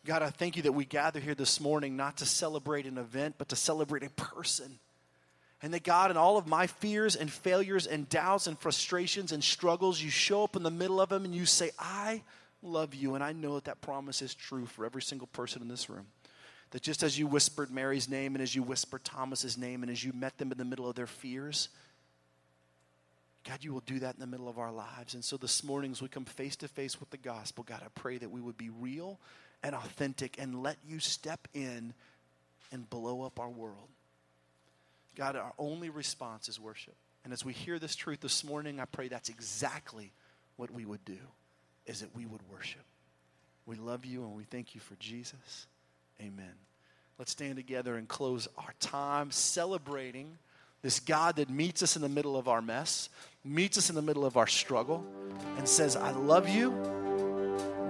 God, 0.06 0.22
I 0.22 0.30
thank 0.30 0.56
you 0.56 0.64
that 0.64 0.72
we 0.72 0.86
gather 0.86 1.20
here 1.20 1.36
this 1.36 1.60
morning 1.60 1.96
not 1.96 2.18
to 2.18 2.26
celebrate 2.26 2.86
an 2.86 2.98
event, 2.98 3.36
but 3.38 3.50
to 3.50 3.56
celebrate 3.56 4.04
a 4.04 4.10
person. 4.12 4.80
And 5.64 5.74
that 5.74 5.84
God, 5.84 6.10
in 6.10 6.18
all 6.18 6.38
of 6.38 6.48
my 6.48 6.66
fears 6.68 7.16
and 7.16 7.32
failures 7.32 7.86
and 7.86 8.10
doubts 8.10 8.48
and 8.48 8.58
frustrations 8.58 9.32
and 9.32 9.44
struggles, 9.44 10.02
you 10.02 10.10
show 10.10 10.44
up 10.44 10.56
in 10.56 10.64
the 10.64 10.72
middle 10.72 11.00
of 11.00 11.10
them 11.10 11.24
and 11.24 11.36
you 11.36 11.46
say, 11.46 11.70
I 11.78 12.24
love 12.64 12.96
you. 12.96 13.14
And 13.14 13.24
I 13.24 13.32
know 13.32 13.56
that 13.56 13.66
that 13.66 13.82
promise 13.82 14.22
is 14.22 14.34
true 14.34 14.66
for 14.66 14.86
every 14.86 15.04
single 15.04 15.28
person 15.28 15.62
in 15.62 15.68
this 15.68 15.90
room. 15.90 16.08
That 16.72 16.82
just 16.82 17.04
as 17.04 17.20
you 17.20 17.28
whispered 17.28 17.70
Mary's 17.70 18.10
name 18.10 18.34
and 18.34 18.42
as 18.42 18.56
you 18.56 18.64
whispered 18.64 19.04
Thomas's 19.04 19.58
name 19.58 19.84
and 19.84 19.92
as 19.92 20.04
you 20.04 20.14
met 20.14 20.38
them 20.38 20.52
in 20.52 20.58
the 20.58 20.66
middle 20.66 20.90
of 20.90 20.96
their 20.96 21.08
fears, 21.08 21.70
God, 23.48 23.64
you 23.64 23.74
will 23.74 23.82
do 23.82 24.00
that 24.00 24.16
in 24.16 24.20
the 24.20 24.28
middle 24.28 24.48
of 24.48 24.58
our 24.58 24.72
lives. 24.72 25.14
And 25.14 25.24
so 25.24 25.36
this 25.36 25.64
morning, 25.64 25.92
as 25.92 26.02
we 26.02 26.08
come 26.08 26.26
face 26.26 26.56
to 26.58 26.68
face 26.68 27.00
with 27.00 27.10
the 27.10 27.18
gospel, 27.18 27.64
God, 27.68 27.82
I 27.84 27.88
pray 27.94 28.18
that 28.18 28.32
we 28.32 28.40
would 28.40 28.58
be 28.58 28.70
real 28.70 29.20
and 29.64 29.76
authentic 29.76 30.38
and 30.40 30.64
let 30.64 30.78
you 30.88 31.00
step 31.00 31.48
in 31.54 31.94
and 32.72 32.90
blow 32.90 33.24
up 33.24 33.40
our 33.40 33.50
world. 33.50 33.90
God, 35.16 35.36
our 35.36 35.54
only 35.58 35.90
response 35.90 36.48
is 36.50 36.60
worship. 36.60 36.96
And 37.24 37.34
as 37.34 37.46
we 37.46 37.54
hear 37.54 37.80
this 37.80 37.96
truth 37.96 38.22
this 38.22 38.44
morning, 38.44 38.80
I 38.80 38.86
pray 38.86 39.08
that's 39.08 39.30
exactly 39.30 40.12
what 40.56 40.72
we 40.72 40.86
would 40.86 41.04
do, 41.06 41.20
is 41.86 42.02
that 42.02 42.16
we 42.16 42.26
would 42.26 42.42
worship. 42.52 42.82
We 43.66 43.76
love 43.76 44.06
you 44.06 44.24
and 44.24 44.36
we 44.36 44.44
thank 44.44 44.74
you 44.74 44.82
for 44.82 44.96
Jesus. 44.96 45.68
Amen. 46.20 46.54
Let's 47.20 47.32
stand 47.32 47.58
together 47.58 47.98
and 47.98 48.08
close 48.08 48.48
our 48.58 48.74
time 48.80 49.32
celebrating 49.32 50.38
this 50.82 51.00
God 51.00 51.36
that 51.36 51.50
meets 51.50 51.84
us 51.84 51.96
in 51.96 52.02
the 52.02 52.10
middle 52.10 52.36
of 52.36 52.48
our 52.48 52.62
mess, 52.62 53.10
meets 53.44 53.78
us 53.78 53.90
in 53.90 53.96
the 53.96 54.02
middle 54.02 54.26
of 54.26 54.38
our 54.38 54.48
struggle, 54.48 55.06
and 55.58 55.68
says, 55.68 55.96
I 55.96 56.12
love 56.12 56.50
you. 56.50 56.72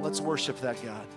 Let's 0.01 0.19
worship 0.19 0.59
that 0.61 0.83
God. 0.83 1.07